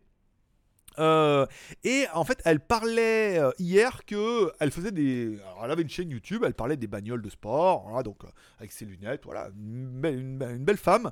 Euh, 1.00 1.46
et 1.84 2.06
en 2.14 2.24
fait, 2.24 2.42
elle 2.46 2.60
parlait 2.60 3.40
euh, 3.40 3.52
hier 3.60 4.06
que 4.06 4.52
elle 4.60 4.72
faisait 4.72 4.92
des. 4.92 5.38
Elle 5.64 5.72
avait 5.72 5.84
une 5.84 5.90
chaîne 5.90 6.10
YouTube, 6.10 6.44
elle 6.46 6.54
parlait 6.54 6.78
des 6.78 6.88
bagnoles 6.88 7.22
de 7.22 7.30
sport, 7.30 8.04
donc 8.04 8.24
euh, 8.24 8.28
avec 8.60 8.72
ses 8.72 8.86
lunettes, 8.86 9.22
voilà, 9.26 9.50
une, 9.56 10.38
belle 10.60 10.78
femme 10.78 11.12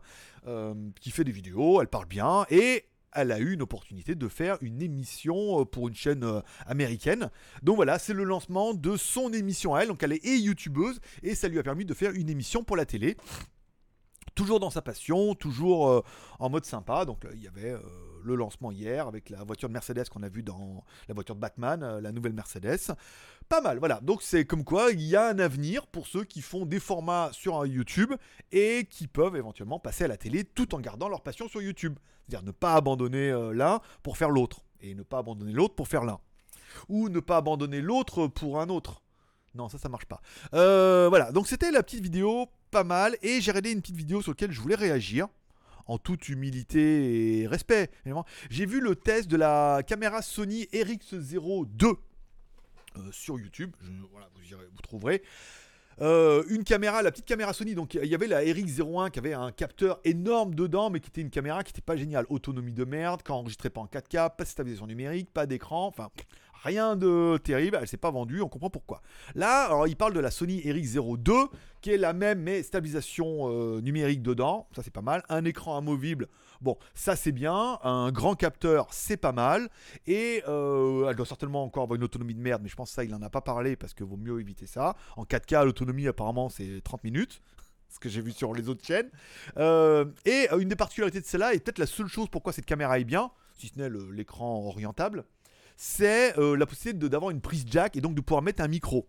qui 1.02 1.10
fait 1.10 1.24
des 1.24 1.32
vidéos, 1.32 1.82
elle 1.82 1.88
parle 1.88 2.06
bien 2.06 2.46
et 2.52 2.86
elle 3.14 3.32
a 3.32 3.40
eu 3.40 3.54
une 3.54 3.64
opportunité 3.64 4.14
de 4.14 4.28
faire 4.28 4.58
une 4.62 4.80
émission 4.82 5.66
pour 5.66 5.88
une 5.88 5.96
chaîne 5.96 6.44
américaine. 6.68 7.32
Donc 7.64 7.78
voilà, 7.78 7.98
c'est 7.98 8.14
le 8.14 8.24
lancement 8.24 8.76
de 8.76 8.96
son 8.96 9.34
émission 9.34 9.74
à 9.74 9.82
elle. 9.82 9.88
Donc 9.88 10.04
elle 10.04 10.14
est 10.14 10.24
youtubeuse 10.24 11.00
et 11.24 11.34
ça 11.34 11.48
lui 11.48 11.58
a 11.58 11.64
permis 11.64 11.86
de 11.86 11.96
faire 11.96 12.12
une 12.12 12.30
émission 12.30 12.64
pour 12.64 12.76
la 12.76 12.86
télé. 12.86 13.18
Toujours 14.36 14.60
dans 14.60 14.70
sa 14.70 14.82
passion, 14.82 15.34
toujours 15.34 16.04
en 16.40 16.50
mode 16.50 16.66
sympa. 16.66 17.06
Donc 17.06 17.26
il 17.34 17.42
y 17.42 17.48
avait 17.48 17.76
le 18.26 18.36
lancement 18.36 18.72
hier 18.72 19.08
avec 19.08 19.30
la 19.30 19.44
voiture 19.44 19.70
de 19.70 19.74
Mercedes 19.74 20.10
qu'on 20.10 20.24
a 20.24 20.30
vu 20.30 20.44
dans 20.44 20.84
la 21.08 21.14
voiture 21.14 21.36
de 21.36 21.40
Batman, 21.40 21.84
euh, 21.84 22.02
la 22.02 22.12
nouvelle 22.12 22.34
Mercedes. 22.34 22.96
Pas 23.48 23.62
mal, 23.62 23.78
voilà. 23.78 24.00
Donc 24.02 24.22
c'est 24.22 24.46
comme 24.46 24.64
quoi 24.64 24.92
il 24.92 25.02
y 25.02 25.16
a 25.16 25.28
un 25.28 25.40
avenir 25.40 25.88
pour 25.88 26.08
ceux 26.08 26.24
qui 26.24 26.42
font 26.42 26.66
des 26.66 26.80
formats 26.80 27.30
sur 27.32 27.66
YouTube 27.66 28.14
et 28.52 28.88
qui 28.90 29.08
peuvent 29.08 29.36
éventuellement 29.36 29.80
passer 29.80 30.06
à 30.06 30.08
la 30.08 30.18
télé 30.18 30.44
tout 30.44 30.74
en 30.76 30.80
gardant 30.80 31.08
leur 31.08 31.22
passion 31.22 31.48
sur 31.48 31.62
YouTube. 31.62 31.98
C'est-à-dire 32.28 32.46
ne 32.46 32.52
pas 32.52 32.74
abandonner 32.74 33.30
euh, 33.30 33.54
l'un 33.54 33.80
pour 34.02 34.18
faire 34.18 34.32
l'autre 34.32 34.62
et 34.82 34.96
ne 34.96 35.04
pas 35.04 35.20
abandonner 35.20 35.54
l'autre 35.54 35.76
pour 35.76 35.88
faire 35.88 36.04
l'un. 36.04 36.20
Ou 36.90 37.10
ne 37.10 37.20
pas 37.20 37.38
abandonner 37.38 37.82
l'autre 37.82 38.28
pour 38.28 38.60
un 38.60 38.70
autre. 38.70 39.02
Non, 39.54 39.70
ça, 39.70 39.78
ça 39.78 39.88
marche 39.88 40.06
pas. 40.06 40.22
Euh, 40.54 41.08
voilà, 41.08 41.32
donc 41.32 41.48
c'était 41.48 41.72
la 41.72 41.82
petite 41.82 42.02
vidéo, 42.02 42.50
pas 42.76 42.84
mal. 42.84 43.16
Et 43.22 43.40
j'ai 43.40 43.52
regardé 43.52 43.72
une 43.72 43.80
petite 43.80 43.96
vidéo 43.96 44.22
sur 44.22 44.32
laquelle 44.32 44.52
je 44.52 44.60
voulais 44.60 44.76
réagir 44.76 45.30
en 45.88 45.98
toute 45.98 46.28
humilité 46.28 47.40
et 47.40 47.48
respect. 47.48 47.90
J'ai 48.50 48.66
vu 48.66 48.82
le 48.82 48.98
test 48.98 49.30
de 49.30 49.38
la 49.38 49.82
caméra 49.88 50.22
Sony 50.22 50.64
RX02 50.74 51.86
euh, 51.86 51.96
sur 53.12 53.40
YouTube. 53.40 53.72
vous, 53.82 54.82
trouverez. 54.84 55.24
Euh, 56.02 56.44
une 56.50 56.66
caméra, 56.66 57.02
la 57.02 57.12
petite 57.12 57.26
caméra 57.26 57.54
Sony, 57.54 57.76
donc 57.76 57.94
il 57.94 58.10
y 58.10 58.16
avait 58.16 58.28
la 58.28 58.42
RX01 58.42 59.10
qui 59.10 59.20
avait 59.20 59.34
un 59.34 59.54
capteur 59.54 60.02
énorme 60.04 60.54
dedans, 60.54 60.90
mais 60.90 61.00
qui 61.00 61.08
était 61.08 61.22
une 61.22 61.30
caméra 61.30 61.64
qui 61.64 61.72
n'était 61.72 61.82
pas 61.82 61.96
géniale. 61.96 62.26
Autonomie 62.28 62.74
de 62.74 62.84
merde, 62.84 63.24
qui 63.24 63.32
enregistrait 63.32 63.70
pas 63.70 63.80
en 63.80 63.86
4K, 63.86 64.36
pas 64.36 64.44
de 64.44 64.50
stabilisation 64.50 64.88
numérique, 64.88 65.32
pas 65.32 65.46
d'écran, 65.46 65.88
enfin 65.88 66.10
Rien 66.66 66.96
de 66.96 67.38
terrible, 67.38 67.78
elle 67.80 67.88
s'est 67.88 67.96
pas 67.96 68.10
vendue, 68.10 68.42
on 68.42 68.50
comprend 68.50 68.72
pourquoi. 68.72 69.04
Là, 69.36 69.66
alors, 69.66 69.88
il 69.88 69.96
parle 69.96 70.14
de 70.14 70.20
la 70.20 70.32
Sony 70.32 70.62
RX02, 70.62 71.50
qui 71.82 71.92
est 71.92 71.98
la 71.98 72.12
même, 72.12 72.42
mais 72.42 72.64
stabilisation 72.64 73.52
euh, 73.52 73.82
numérique 73.82 74.24
dedans, 74.24 74.68
ça 74.76 74.82
c'est 74.82 74.90
pas 74.90 75.04
mal. 75.04 75.22
Un 75.30 75.46
écran 75.46 75.78
amovible, 75.78 76.28
bon, 76.62 76.76
ça 76.96 77.16
c'est 77.16 77.32
bien. 77.32 77.78
Un 77.84 78.12
grand 78.12 78.34
capteur, 78.34 78.88
c'est 78.90 79.18
pas 79.18 79.32
mal. 79.32 79.70
Et 80.08 80.42
euh, 80.48 81.08
elle 81.08 81.16
doit 81.16 81.28
certainement 81.28 81.64
encore 81.64 81.84
avoir 81.84 81.98
une 81.98 82.04
autonomie 82.04 82.34
de 82.34 82.42
merde, 82.42 82.64
mais 82.64 82.70
je 82.70 82.76
pense 82.76 82.90
que 82.90 82.96
ça, 82.96 83.04
il 83.04 83.14
en 83.14 83.22
a 83.22 83.30
pas 83.30 83.42
parlé 83.42 83.76
parce 83.76 83.94
que 83.94 84.04
vaut 84.04 84.18
mieux 84.18 84.40
éviter 84.42 84.66
ça. 84.66 84.96
En 85.18 85.24
4K, 85.26 85.66
l'autonomie 85.66 86.08
apparemment 86.08 86.50
c'est 86.50 86.82
30 86.84 87.04
minutes 87.04 87.44
ce 87.90 88.00
que 88.00 88.10
j'ai 88.10 88.22
vu 88.22 88.32
sur 88.32 88.56
les 88.56 88.70
autres 88.70 88.84
chaînes. 88.84 89.12
Euh, 89.58 90.06
et 90.26 90.48
une 90.58 90.70
des 90.70 90.76
particularités 90.76 91.22
de 91.22 91.26
celle-là, 91.28 91.54
et 91.54 91.60
peut-être 91.60 91.78
la 91.78 91.86
seule 91.86 92.08
chose 92.08 92.28
pourquoi 92.28 92.54
cette 92.54 92.66
caméra 92.66 92.98
est 92.98 93.04
bien, 93.04 93.30
si 93.54 93.68
ce 93.68 93.78
n'est 93.78 93.92
l'écran 94.12 94.66
orientable, 94.66 95.26
c'est 95.76 96.38
euh, 96.38 96.56
la 96.56 96.66
possibilité 96.66 97.10
d'avoir 97.10 97.32
une 97.32 97.42
prise 97.42 97.66
jack 97.68 97.96
et 97.96 98.02
donc 98.02 98.16
de 98.16 98.22
pouvoir 98.22 98.42
mettre 98.42 98.62
un 98.62 98.68
micro. 98.68 99.08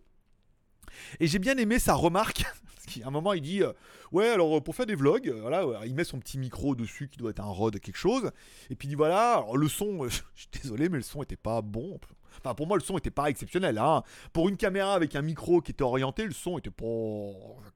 Et 1.20 1.26
j'ai 1.26 1.38
bien 1.38 1.56
aimé 1.56 1.78
sa 1.78 1.94
remarque. 1.94 2.44
Parce 2.64 2.98
qu'à 2.98 3.06
un 3.06 3.10
moment, 3.10 3.32
il 3.32 3.42
dit 3.42 3.62
euh, 3.62 3.72
Ouais, 4.12 4.28
alors 4.28 4.62
pour 4.62 4.74
faire 4.74 4.86
des 4.86 4.94
vlogs, 4.94 5.28
euh, 5.28 5.40
voilà, 5.40 5.86
il 5.86 5.94
met 5.94 6.04
son 6.04 6.18
petit 6.18 6.38
micro 6.38 6.74
dessus 6.74 7.08
qui 7.08 7.18
doit 7.18 7.30
être 7.30 7.40
un 7.40 7.44
Rode 7.44 7.78
quelque 7.80 7.96
chose. 7.96 8.30
Et 8.70 8.76
puis 8.76 8.86
il 8.86 8.90
dit 8.90 8.94
Voilà, 8.94 9.44
le 9.54 9.68
son, 9.68 10.08
je 10.08 10.20
suis 10.34 10.48
désolé, 10.62 10.88
mais 10.88 10.98
le 10.98 11.02
son 11.02 11.22
était 11.22 11.36
pas 11.36 11.62
bon. 11.62 11.98
Enfin, 12.38 12.54
pour 12.54 12.66
moi, 12.66 12.76
le 12.76 12.82
son 12.82 12.96
était 12.98 13.10
pas 13.10 13.28
exceptionnel. 13.28 13.78
Hein. 13.78 14.02
Pour 14.32 14.48
une 14.48 14.56
caméra 14.56 14.94
avec 14.94 15.16
un 15.16 15.22
micro 15.22 15.60
qui 15.60 15.72
était 15.72 15.82
orienté, 15.82 16.24
le 16.24 16.32
son 16.32 16.58
était 16.58 16.70
pas. 16.70 16.84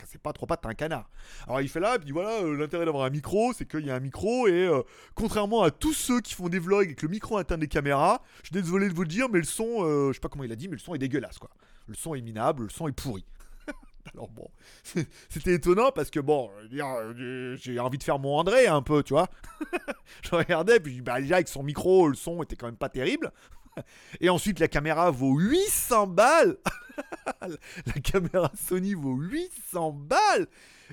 C'est 0.06 0.20
pas 0.20 0.32
trop 0.32 0.46
pas 0.46 0.58
un 0.64 0.74
canard. 0.74 1.08
Alors 1.46 1.60
il 1.60 1.68
fait 1.68 1.80
là, 1.80 1.96
et 1.96 1.98
puis 1.98 2.10
voilà, 2.10 2.42
euh, 2.42 2.56
l'intérêt 2.56 2.84
d'avoir 2.84 3.04
un 3.04 3.10
micro, 3.10 3.52
c'est 3.52 3.66
qu'il 3.66 3.86
y 3.86 3.90
a 3.90 3.94
un 3.94 4.00
micro, 4.00 4.48
et 4.48 4.66
euh, 4.66 4.82
contrairement 5.14 5.62
à 5.62 5.70
tous 5.70 5.92
ceux 5.92 6.20
qui 6.20 6.34
font 6.34 6.48
des 6.48 6.58
vlogs 6.58 6.86
avec 6.86 7.02
le 7.02 7.08
micro 7.08 7.38
interne 7.38 7.60
des 7.60 7.68
caméras, 7.68 8.22
je 8.42 8.48
suis 8.48 8.62
désolé 8.62 8.88
de 8.88 8.94
vous 8.94 9.02
le 9.02 9.08
dire, 9.08 9.28
mais 9.30 9.38
le 9.38 9.44
son, 9.44 9.84
euh, 9.84 10.08
je 10.08 10.14
sais 10.14 10.20
pas 10.20 10.28
comment 10.28 10.44
il 10.44 10.52
a 10.52 10.56
dit, 10.56 10.68
mais 10.68 10.74
le 10.74 10.80
son 10.80 10.94
est 10.94 10.98
dégueulasse, 10.98 11.38
quoi. 11.38 11.50
Le 11.86 11.94
son 11.94 12.14
est 12.14 12.20
minable, 12.20 12.64
le 12.64 12.68
son 12.68 12.88
est 12.88 12.92
pourri. 12.92 13.24
Alors 14.14 14.28
bon, 14.28 14.48
c'était 15.28 15.54
étonnant 15.54 15.90
parce 15.92 16.10
que 16.10 16.20
bon, 16.20 16.50
euh, 16.72 17.56
j'ai 17.56 17.78
envie 17.78 17.98
de 17.98 18.02
faire 18.02 18.18
mon 18.18 18.36
André 18.36 18.66
un 18.66 18.82
peu, 18.82 19.02
tu 19.02 19.14
vois. 19.14 19.28
je 20.22 20.34
regardais, 20.34 20.80
puis 20.80 21.00
bah, 21.00 21.20
déjà 21.20 21.36
avec 21.36 21.48
son 21.48 21.62
micro, 21.62 22.08
le 22.08 22.14
son 22.14 22.42
était 22.42 22.56
quand 22.56 22.66
même 22.66 22.76
pas 22.76 22.88
terrible. 22.88 23.32
Et 24.20 24.28
ensuite, 24.28 24.58
la 24.58 24.68
caméra 24.68 25.10
vaut 25.10 25.38
800 25.38 26.06
balles. 26.08 26.56
la 27.40 28.00
caméra 28.02 28.50
Sony 28.54 28.94
vaut 28.94 29.14
800 29.14 29.92
balles. 29.92 30.46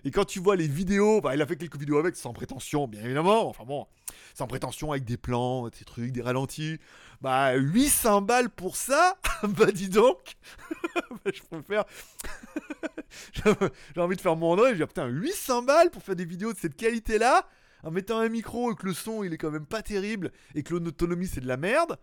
Et 0.04 0.12
quand 0.12 0.26
tu 0.26 0.40
vois 0.40 0.56
les 0.56 0.68
vidéos, 0.68 1.22
bah, 1.22 1.36
il 1.36 1.42
a 1.42 1.48
fait 1.48 1.56
quelques 1.56 1.78
vidéos 1.78 1.98
avec, 1.98 2.16
sans 2.16 2.34
prétention, 2.34 2.88
bien 2.88 3.04
évidemment. 3.04 3.48
Enfin 3.50 3.63
bon, 3.66 3.88
sans 4.34 4.48
prétention, 4.48 4.92
avec 4.92 5.06
des 5.06 5.18
plans, 5.18 5.68
des 5.70 5.86
trucs, 5.86 6.12
des 6.12 6.22
ralentis. 6.22 6.80
Bah, 7.22 7.54
800 7.56 8.22
balles 8.22 8.50
pour 8.50 8.76
ça? 8.76 9.18
Bah, 9.44 9.72
dis 9.72 9.90
donc 9.90 10.36
bah, 11.24 11.32
Je 11.32 11.44
préfère. 11.44 11.86
J'ai 13.34 14.02
envie 14.02 14.16
de 14.16 14.22
faire 14.22 14.36
mon 14.36 14.54
André. 14.54 14.72
Je 14.72 14.78
dis, 14.78 14.84
ah, 14.84 14.88
putain, 14.88 15.06
800 15.08 15.62
balles 15.62 15.92
pour 15.92 16.02
faire 16.02 16.16
des 16.16 16.26
vidéos 16.26 16.54
de 16.54 16.58
cette 16.58 16.76
qualité-là? 16.76 17.48
En 17.84 17.92
mettant 17.92 18.18
un 18.18 18.30
micro 18.30 18.72
et 18.72 18.76
que 18.76 18.88
le 18.88 18.94
son 18.94 19.24
il 19.24 19.32
est 19.34 19.38
quand 19.38 19.52
même 19.52 19.68
pas 19.68 19.84
terrible 19.84 20.32
et 20.56 20.63
que 20.63 20.74
l'autonomie 20.74 21.28
c'est 21.28 21.42
de 21.42 21.48
la 21.48 21.58
merde. 21.58 21.98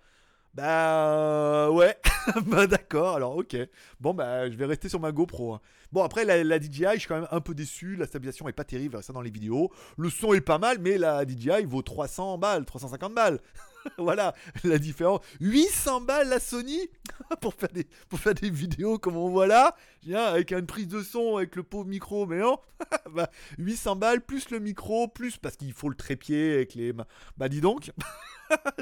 Bah 0.54 1.68
ouais, 1.72 1.96
bah 2.46 2.68
d'accord, 2.68 3.16
alors 3.16 3.36
ok. 3.36 3.56
Bon 3.98 4.14
bah 4.14 4.48
je 4.48 4.56
vais 4.56 4.66
rester 4.66 4.88
sur 4.88 5.00
ma 5.00 5.10
GoPro. 5.10 5.54
Hein. 5.54 5.60
Bon 5.90 6.04
après 6.04 6.24
la, 6.24 6.60
DJI 6.60 6.84
je 6.94 6.98
suis 7.00 7.08
quand 7.08 7.16
même 7.16 7.28
un 7.32 7.40
peu 7.40 7.54
déçu, 7.54 7.96
la 7.96 8.06
stabilisation 8.06 8.48
est 8.48 8.52
pas 8.52 8.62
terrible, 8.62 9.02
ça 9.02 9.12
dans 9.12 9.20
les 9.20 9.30
vidéos. 9.30 9.72
Le 9.96 10.10
son 10.10 10.32
est 10.32 10.40
pas 10.40 10.58
mal 10.58 10.78
mais 10.80 10.96
la 10.96 11.24
DJI 11.26 11.64
vaut 11.64 11.82
300 11.82 12.38
balles, 12.38 12.64
350 12.64 13.14
balles. 13.14 13.40
voilà 13.98 14.34
la 14.62 14.78
différence. 14.78 15.20
800 15.40 16.02
balles 16.02 16.28
la 16.28 16.40
Sony 16.40 16.78
pour, 17.40 17.54
faire 17.54 17.70
des, 17.70 17.86
pour 18.08 18.18
faire 18.18 18.34
des 18.34 18.50
vidéos 18.50 18.98
comme 18.98 19.16
on 19.16 19.28
voit 19.28 19.46
là, 19.46 19.76
avec 20.12 20.52
une 20.52 20.66
prise 20.66 20.88
de 20.88 21.02
son 21.02 21.36
avec 21.36 21.56
le 21.56 21.62
pauvre 21.62 21.86
micro, 21.86 22.26
mais 22.26 22.38
non. 22.38 22.58
bah, 23.14 23.30
800 23.58 23.96
balles 23.96 24.20
plus 24.20 24.50
le 24.50 24.58
micro, 24.58 25.08
plus 25.08 25.36
parce 25.36 25.56
qu'il 25.56 25.72
faut 25.72 25.88
le 25.88 25.96
trépied 25.96 26.54
avec 26.54 26.74
les... 26.74 26.92
Bah 27.36 27.48
dis 27.48 27.60
donc 27.60 27.90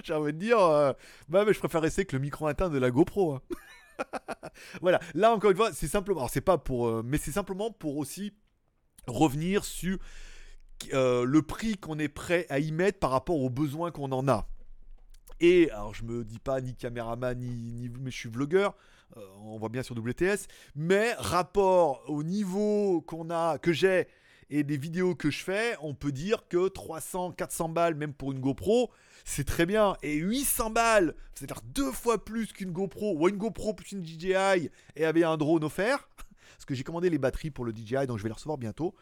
J'ai 0.04 0.14
envie 0.14 0.32
de 0.32 0.38
dire, 0.38 0.58
euh, 0.58 0.92
bah, 1.28 1.44
mais 1.46 1.52
je 1.52 1.58
préfère 1.58 1.82
rester 1.82 2.04
que 2.04 2.16
le 2.16 2.22
micro 2.22 2.46
interne 2.46 2.72
de 2.72 2.78
la 2.78 2.90
GoPro. 2.90 3.34
Hein. 3.34 3.42
voilà, 4.80 5.00
là 5.14 5.32
encore 5.32 5.50
une 5.50 5.56
fois, 5.56 5.72
c'est 5.72 5.88
simplement, 5.88 6.20
alors 6.20 6.30
c'est 6.30 6.40
pas 6.40 6.58
pour, 6.58 6.88
euh, 6.88 7.02
mais 7.04 7.18
c'est 7.18 7.32
simplement 7.32 7.70
pour 7.70 7.96
aussi 7.96 8.32
revenir 9.06 9.64
sur 9.64 9.98
euh, 10.92 11.24
le 11.24 11.42
prix 11.42 11.76
qu'on 11.76 11.98
est 11.98 12.08
prêt 12.08 12.46
à 12.48 12.58
y 12.58 12.72
mettre 12.72 12.98
par 12.98 13.10
rapport 13.10 13.38
aux 13.38 13.50
besoins 13.50 13.90
qu'on 13.90 14.12
en 14.12 14.28
a. 14.28 14.48
Et 15.42 15.70
alors 15.72 15.94
je 15.94 16.04
me 16.04 16.24
dis 16.24 16.38
pas 16.38 16.62
ni 16.62 16.74
caméraman 16.74 17.38
ni, 17.38 17.72
ni 17.72 17.90
mais 18.00 18.10
je 18.10 18.16
suis 18.16 18.30
vlogueur, 18.30 18.74
on 19.44 19.58
voit 19.58 19.68
bien 19.68 19.82
sur 19.82 19.94
WTS, 19.94 20.46
mais 20.74 21.12
rapport 21.18 22.02
au 22.08 22.22
niveau 22.22 23.02
qu'on 23.02 23.28
a, 23.28 23.58
que 23.58 23.72
j'ai 23.72 24.06
et 24.52 24.64
des 24.64 24.76
vidéos 24.76 25.14
que 25.14 25.30
je 25.30 25.42
fais, 25.42 25.76
on 25.80 25.94
peut 25.94 26.12
dire 26.12 26.46
que 26.46 26.68
300, 26.68 27.32
400 27.32 27.70
balles, 27.70 27.94
même 27.94 28.12
pour 28.12 28.32
une 28.32 28.38
GoPro, 28.38 28.90
c'est 29.24 29.44
très 29.44 29.64
bien. 29.64 29.96
Et 30.02 30.16
800 30.16 30.70
balles, 30.70 31.14
c'est-à-dire 31.34 31.62
deux 31.64 31.90
fois 31.90 32.22
plus 32.22 32.52
qu'une 32.52 32.70
GoPro, 32.70 33.16
ou 33.16 33.28
une 33.30 33.38
GoPro 33.38 33.72
plus 33.72 33.92
une 33.92 34.04
DJI, 34.04 34.70
et 34.94 35.06
avait 35.06 35.24
un 35.24 35.38
drone 35.38 35.64
offert. 35.64 36.06
Parce 36.52 36.66
que 36.66 36.74
j'ai 36.74 36.84
commandé 36.84 37.08
les 37.08 37.16
batteries 37.16 37.50
pour 37.50 37.64
le 37.64 37.72
DJI, 37.72 38.06
donc 38.06 38.18
je 38.18 38.24
vais 38.24 38.28
les 38.28 38.34
recevoir 38.34 38.58
bientôt. 38.58 38.94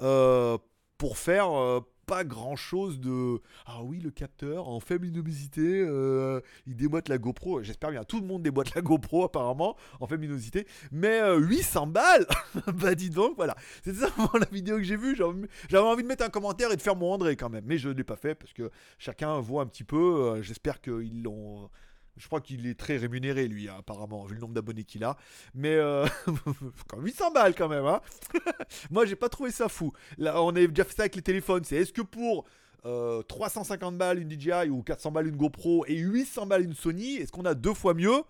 Euh, 0.00 0.56
pour 0.98 1.18
faire 1.18 1.50
euh, 1.50 1.80
pas 2.06 2.24
grand 2.24 2.56
chose 2.56 3.00
de. 3.00 3.40
Ah 3.66 3.82
oui, 3.82 4.00
le 4.00 4.10
capteur 4.10 4.68
en 4.68 4.80
faible 4.80 5.06
luminosité, 5.06 5.82
euh, 5.86 6.40
il 6.66 6.76
déboîte 6.76 7.08
la 7.08 7.18
GoPro. 7.18 7.62
J'espère 7.62 7.90
bien. 7.90 8.04
Tout 8.04 8.20
le 8.20 8.26
monde 8.26 8.42
déboîte 8.42 8.74
la 8.74 8.82
GoPro 8.82 9.24
apparemment 9.24 9.76
en 10.00 10.06
faible 10.06 10.22
luminosité. 10.22 10.66
Mais 10.90 11.20
800 11.36 11.86
euh, 11.86 11.90
balles 11.90 12.26
Bah 12.74 12.94
dis 12.94 13.10
donc, 13.10 13.36
voilà. 13.36 13.56
C'est 13.84 13.94
ça 13.94 14.08
la 14.34 14.46
vidéo 14.50 14.76
que 14.76 14.82
j'ai 14.82 14.96
vue. 14.96 15.16
J'avais 15.16 15.84
envie 15.84 16.02
de 16.02 16.08
mettre 16.08 16.24
un 16.24 16.30
commentaire 16.30 16.72
et 16.72 16.76
de 16.76 16.82
faire 16.82 16.96
mon 16.96 17.12
André 17.12 17.36
quand 17.36 17.50
même. 17.50 17.64
Mais 17.66 17.78
je 17.78 17.88
ne 17.88 17.94
l'ai 17.94 18.04
pas 18.04 18.16
fait 18.16 18.34
parce 18.34 18.52
que 18.52 18.70
chacun 18.98 19.40
voit 19.40 19.62
un 19.62 19.66
petit 19.66 19.84
peu. 19.84 19.96
Euh, 19.96 20.42
j'espère 20.42 20.80
qu'ils 20.80 21.22
l'ont 21.22 21.70
je 22.16 22.26
crois 22.26 22.40
qu'il 22.40 22.66
est 22.66 22.78
très 22.78 22.96
rémunéré, 22.96 23.48
lui, 23.48 23.68
hein, 23.68 23.76
apparemment, 23.78 24.24
vu 24.26 24.34
le 24.34 24.40
nombre 24.40 24.54
d'abonnés 24.54 24.84
qu'il 24.84 25.02
a. 25.04 25.16
Mais 25.54 25.74
euh, 25.74 26.06
800 26.96 27.30
balles 27.32 27.54
quand 27.54 27.68
même. 27.68 27.86
Hein 27.86 28.00
Moi, 28.90 29.06
j'ai 29.06 29.16
pas 29.16 29.28
trouvé 29.28 29.50
ça 29.50 29.68
fou. 29.68 29.92
Là, 30.18 30.42
on 30.42 30.50
a 30.50 30.66
déjà 30.66 30.84
fait 30.84 30.94
ça 30.94 31.02
avec 31.02 31.16
les 31.16 31.22
téléphones. 31.22 31.64
C'est 31.64 31.76
est-ce 31.76 31.92
que 31.92 32.02
pour 32.02 32.46
350 32.82 33.94
euh, 33.94 33.96
balles 33.96 34.18
une 34.18 34.30
DJI 34.30 34.68
ou 34.68 34.82
400 34.82 35.12
balles 35.12 35.28
une 35.28 35.36
GoPro 35.36 35.84
et 35.86 35.96
800 35.96 36.46
balles 36.46 36.64
une 36.64 36.74
Sony, 36.74 37.16
est-ce 37.16 37.32
qu'on 37.32 37.44
a 37.44 37.54
deux 37.54 37.74
fois 37.74 37.94
mieux? 37.94 38.22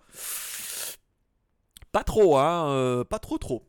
Pas 1.91 2.05
trop, 2.05 2.37
hein. 2.39 2.71
Euh, 2.71 3.05
pas 3.05 3.19
trop, 3.19 3.39
trop. 3.39 3.67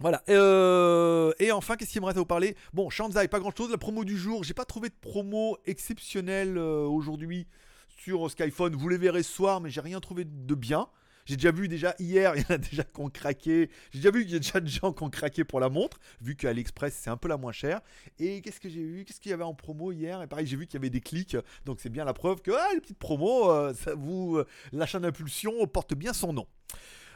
Voilà. 0.00 0.22
Euh, 0.28 1.32
et 1.38 1.52
enfin, 1.52 1.76
qu'est-ce 1.76 1.92
qu'il 1.92 2.00
me 2.00 2.06
reste 2.06 2.18
à 2.18 2.20
vous 2.20 2.26
parler? 2.26 2.56
Bon, 2.72 2.88
Shanzai, 2.88 3.28
pas 3.28 3.40
grand 3.40 3.54
chose. 3.54 3.70
La 3.70 3.78
promo 3.78 4.04
du 4.04 4.16
jour, 4.16 4.44
j'ai 4.44 4.54
pas 4.54 4.64
trouvé 4.64 4.88
de 4.88 4.94
promo 5.00 5.58
exceptionnelle 5.66 6.58
aujourd'hui 6.58 7.46
sur 7.98 8.30
Skyphone. 8.30 8.74
Vous 8.74 8.88
les 8.88 8.98
verrez 8.98 9.22
ce 9.22 9.32
soir, 9.32 9.60
mais 9.60 9.70
j'ai 9.70 9.80
rien 9.80 10.00
trouvé 10.00 10.24
de 10.24 10.54
bien. 10.54 10.88
J'ai 11.26 11.36
déjà 11.36 11.50
vu 11.50 11.68
déjà 11.68 11.94
hier, 11.98 12.32
il 12.36 12.42
y 12.42 12.44
en 12.46 12.54
a 12.54 12.58
déjà 12.58 12.84
qui 12.84 13.00
ont 13.00 13.10
craqué. 13.10 13.68
J'ai 13.92 13.98
déjà 13.98 14.10
vu 14.10 14.22
qu'il 14.24 14.32
y 14.32 14.36
a 14.36 14.38
déjà 14.38 14.60
des 14.60 14.70
gens 14.70 14.92
qui 14.94 15.02
ont 15.02 15.10
craqué 15.10 15.44
pour 15.44 15.60
la 15.60 15.68
montre, 15.68 15.98
vu 16.22 16.36
qu'AliExpress 16.36 16.94
c'est 16.94 17.10
un 17.10 17.18
peu 17.18 17.28
la 17.28 17.36
moins 17.36 17.52
chère. 17.52 17.82
Et 18.18 18.40
qu'est-ce 18.40 18.60
que 18.60 18.70
j'ai 18.70 18.82
vu? 18.82 19.04
Qu'est-ce 19.04 19.20
qu'il 19.20 19.30
y 19.30 19.34
avait 19.34 19.44
en 19.44 19.52
promo 19.52 19.92
hier? 19.92 20.22
Et 20.22 20.26
pareil, 20.26 20.46
j'ai 20.46 20.56
vu 20.56 20.66
qu'il 20.66 20.74
y 20.74 20.80
avait 20.80 20.90
des 20.90 21.02
clics. 21.02 21.36
Donc 21.66 21.80
c'est 21.80 21.90
bien 21.90 22.06
la 22.06 22.14
preuve 22.14 22.40
que 22.40 22.52
ah, 22.52 22.68
les 22.72 22.80
petites 22.80 22.98
promos, 22.98 23.50
euh, 23.50 23.74
ça 23.74 23.94
vous, 23.94 24.38
euh, 24.38 24.46
l'achat 24.72 25.00
d'impulsion 25.00 25.66
porte 25.66 25.94
bien 25.94 26.14
son 26.14 26.32
nom. 26.32 26.46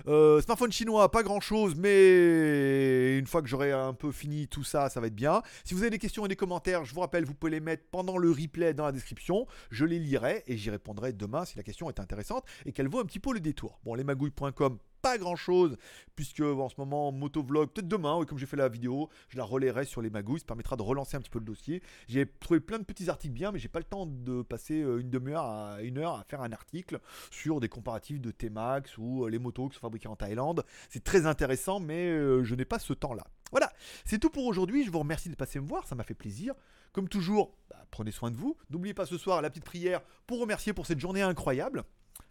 Euh, 0.08 0.40
smartphone 0.40 0.72
chinois, 0.72 1.10
pas 1.10 1.22
grand 1.22 1.40
chose, 1.40 1.74
mais 1.76 3.18
une 3.18 3.26
fois 3.26 3.42
que 3.42 3.48
j'aurai 3.48 3.72
un 3.72 3.94
peu 3.94 4.12
fini 4.12 4.48
tout 4.48 4.64
ça, 4.64 4.88
ça 4.88 5.00
va 5.00 5.06
être 5.06 5.14
bien. 5.14 5.42
Si 5.64 5.74
vous 5.74 5.80
avez 5.82 5.90
des 5.90 5.98
questions 5.98 6.24
et 6.24 6.28
des 6.28 6.36
commentaires, 6.36 6.84
je 6.84 6.94
vous 6.94 7.00
rappelle, 7.00 7.24
vous 7.24 7.34
pouvez 7.34 7.52
les 7.52 7.60
mettre 7.60 7.84
pendant 7.90 8.18
le 8.18 8.30
replay 8.30 8.74
dans 8.74 8.84
la 8.84 8.92
description. 8.92 9.46
Je 9.70 9.84
les 9.84 9.98
lirai 9.98 10.42
et 10.46 10.56
j'y 10.56 10.70
répondrai 10.70 11.12
demain 11.12 11.44
si 11.44 11.56
la 11.56 11.62
question 11.62 11.88
est 11.88 12.00
intéressante 12.00 12.44
et 12.66 12.72
qu'elle 12.72 12.88
vaut 12.88 13.00
un 13.00 13.04
petit 13.04 13.20
peu 13.20 13.32
le 13.32 13.40
détour. 13.40 13.80
Bon, 13.84 13.94
lesmagouilles.com 13.94 14.78
pas 15.02 15.18
grand 15.18 15.36
chose, 15.36 15.76
puisque 16.14 16.40
en 16.40 16.68
ce 16.68 16.76
moment, 16.78 17.10
motovlog, 17.12 17.70
peut-être 17.70 17.88
demain, 17.88 18.24
comme 18.24 18.38
j'ai 18.38 18.46
fait 18.46 18.56
la 18.56 18.68
vidéo, 18.68 19.10
je 19.28 19.36
la 19.36 19.44
relayerai 19.44 19.84
sur 19.84 20.00
les 20.00 20.10
magouilles, 20.10 20.40
ça 20.40 20.46
permettra 20.46 20.76
de 20.76 20.82
relancer 20.82 21.16
un 21.16 21.20
petit 21.20 21.30
peu 21.30 21.40
le 21.40 21.44
dossier. 21.44 21.82
J'ai 22.08 22.26
trouvé 22.40 22.60
plein 22.60 22.78
de 22.78 22.84
petits 22.84 23.10
articles 23.10 23.34
bien, 23.34 23.50
mais 23.52 23.58
j'ai 23.58 23.68
pas 23.68 23.80
le 23.80 23.84
temps 23.84 24.06
de 24.06 24.42
passer 24.42 24.80
euh, 24.80 25.00
une 25.00 25.10
demi-heure 25.10 25.44
à 25.44 25.82
une 25.82 25.98
heure 25.98 26.14
à 26.14 26.24
faire 26.24 26.40
un 26.40 26.52
article 26.52 27.00
sur 27.30 27.60
des 27.60 27.68
comparatifs 27.68 28.20
de 28.20 28.30
T-Max 28.30 28.96
ou 28.96 29.24
euh, 29.24 29.28
les 29.28 29.38
motos 29.38 29.68
qui 29.68 29.74
sont 29.74 29.80
fabriquées 29.80 30.08
en 30.08 30.16
Thaïlande. 30.16 30.64
C'est 30.88 31.02
très 31.02 31.26
intéressant, 31.26 31.80
mais 31.80 32.08
euh, 32.08 32.44
je 32.44 32.54
n'ai 32.54 32.64
pas 32.64 32.78
ce 32.78 32.92
temps-là. 32.92 33.26
Voilà, 33.50 33.70
c'est 34.04 34.18
tout 34.18 34.30
pour 34.30 34.46
aujourd'hui. 34.46 34.84
Je 34.84 34.90
vous 34.90 35.00
remercie 35.00 35.28
de 35.28 35.34
passer 35.34 35.60
me 35.60 35.68
voir, 35.68 35.86
ça 35.86 35.94
m'a 35.94 36.04
fait 36.04 36.14
plaisir. 36.14 36.54
Comme 36.92 37.08
toujours, 37.08 37.56
bah, 37.70 37.84
prenez 37.90 38.12
soin 38.12 38.30
de 38.30 38.36
vous. 38.36 38.56
N'oubliez 38.70 38.94
pas 38.94 39.06
ce 39.06 39.18
soir 39.18 39.42
la 39.42 39.50
petite 39.50 39.64
prière 39.64 40.00
pour 40.26 40.40
remercier 40.40 40.72
pour 40.72 40.86
cette 40.86 41.00
journée 41.00 41.22
incroyable 41.22 41.84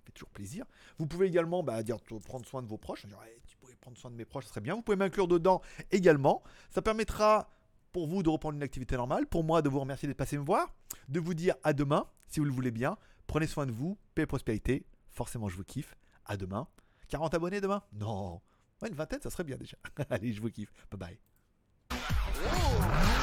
fait 0.03 0.11
toujours 0.11 0.29
plaisir. 0.29 0.65
Vous 0.97 1.07
pouvez 1.07 1.27
également 1.27 1.63
bah, 1.63 1.81
dire 1.83 1.97
prendre 2.25 2.45
soin 2.45 2.61
de 2.61 2.67
vos 2.67 2.77
proches. 2.77 3.05
tu 3.47 3.57
pourrais 3.57 3.75
prendre 3.75 3.97
soin 3.97 4.11
de 4.11 4.15
mes 4.15 4.25
proches, 4.25 4.45
ce 4.45 4.49
serait 4.49 4.61
bien. 4.61 4.75
Vous 4.75 4.81
pouvez 4.81 4.97
m'inclure 4.97 5.27
dedans 5.27 5.61
également. 5.91 6.43
Ça 6.69 6.81
permettra 6.81 7.49
pour 7.91 8.07
vous 8.07 8.23
de 8.23 8.29
reprendre 8.29 8.55
une 8.55 8.63
activité 8.63 8.95
normale, 8.95 9.27
pour 9.27 9.43
moi 9.43 9.61
de 9.61 9.69
vous 9.69 9.79
remercier 9.79 10.07
d'être 10.07 10.17
passé 10.17 10.37
me 10.37 10.45
voir, 10.45 10.73
de 11.09 11.19
vous 11.19 11.33
dire 11.33 11.55
à 11.63 11.73
demain, 11.73 12.07
si 12.27 12.39
vous 12.39 12.45
le 12.45 12.51
voulez 12.51 12.71
bien. 12.71 12.97
Prenez 13.27 13.47
soin 13.47 13.65
de 13.65 13.71
vous, 13.71 13.97
paix 14.15 14.23
et 14.23 14.25
prospérité. 14.25 14.85
Forcément, 15.09 15.49
je 15.49 15.57
vous 15.57 15.63
kiffe. 15.63 15.95
À 16.25 16.37
demain. 16.37 16.67
40 17.09 17.33
abonnés 17.33 17.61
demain? 17.61 17.83
Non. 17.93 18.41
une 18.85 18.95
vingtaine, 18.95 19.21
ça 19.21 19.29
serait 19.29 19.43
bien 19.43 19.57
déjà. 19.57 19.77
Allez, 20.09 20.33
je 20.33 20.41
vous 20.41 20.49
kiffe. 20.49 20.71
Bye 20.91 21.19
bye. 21.89 23.19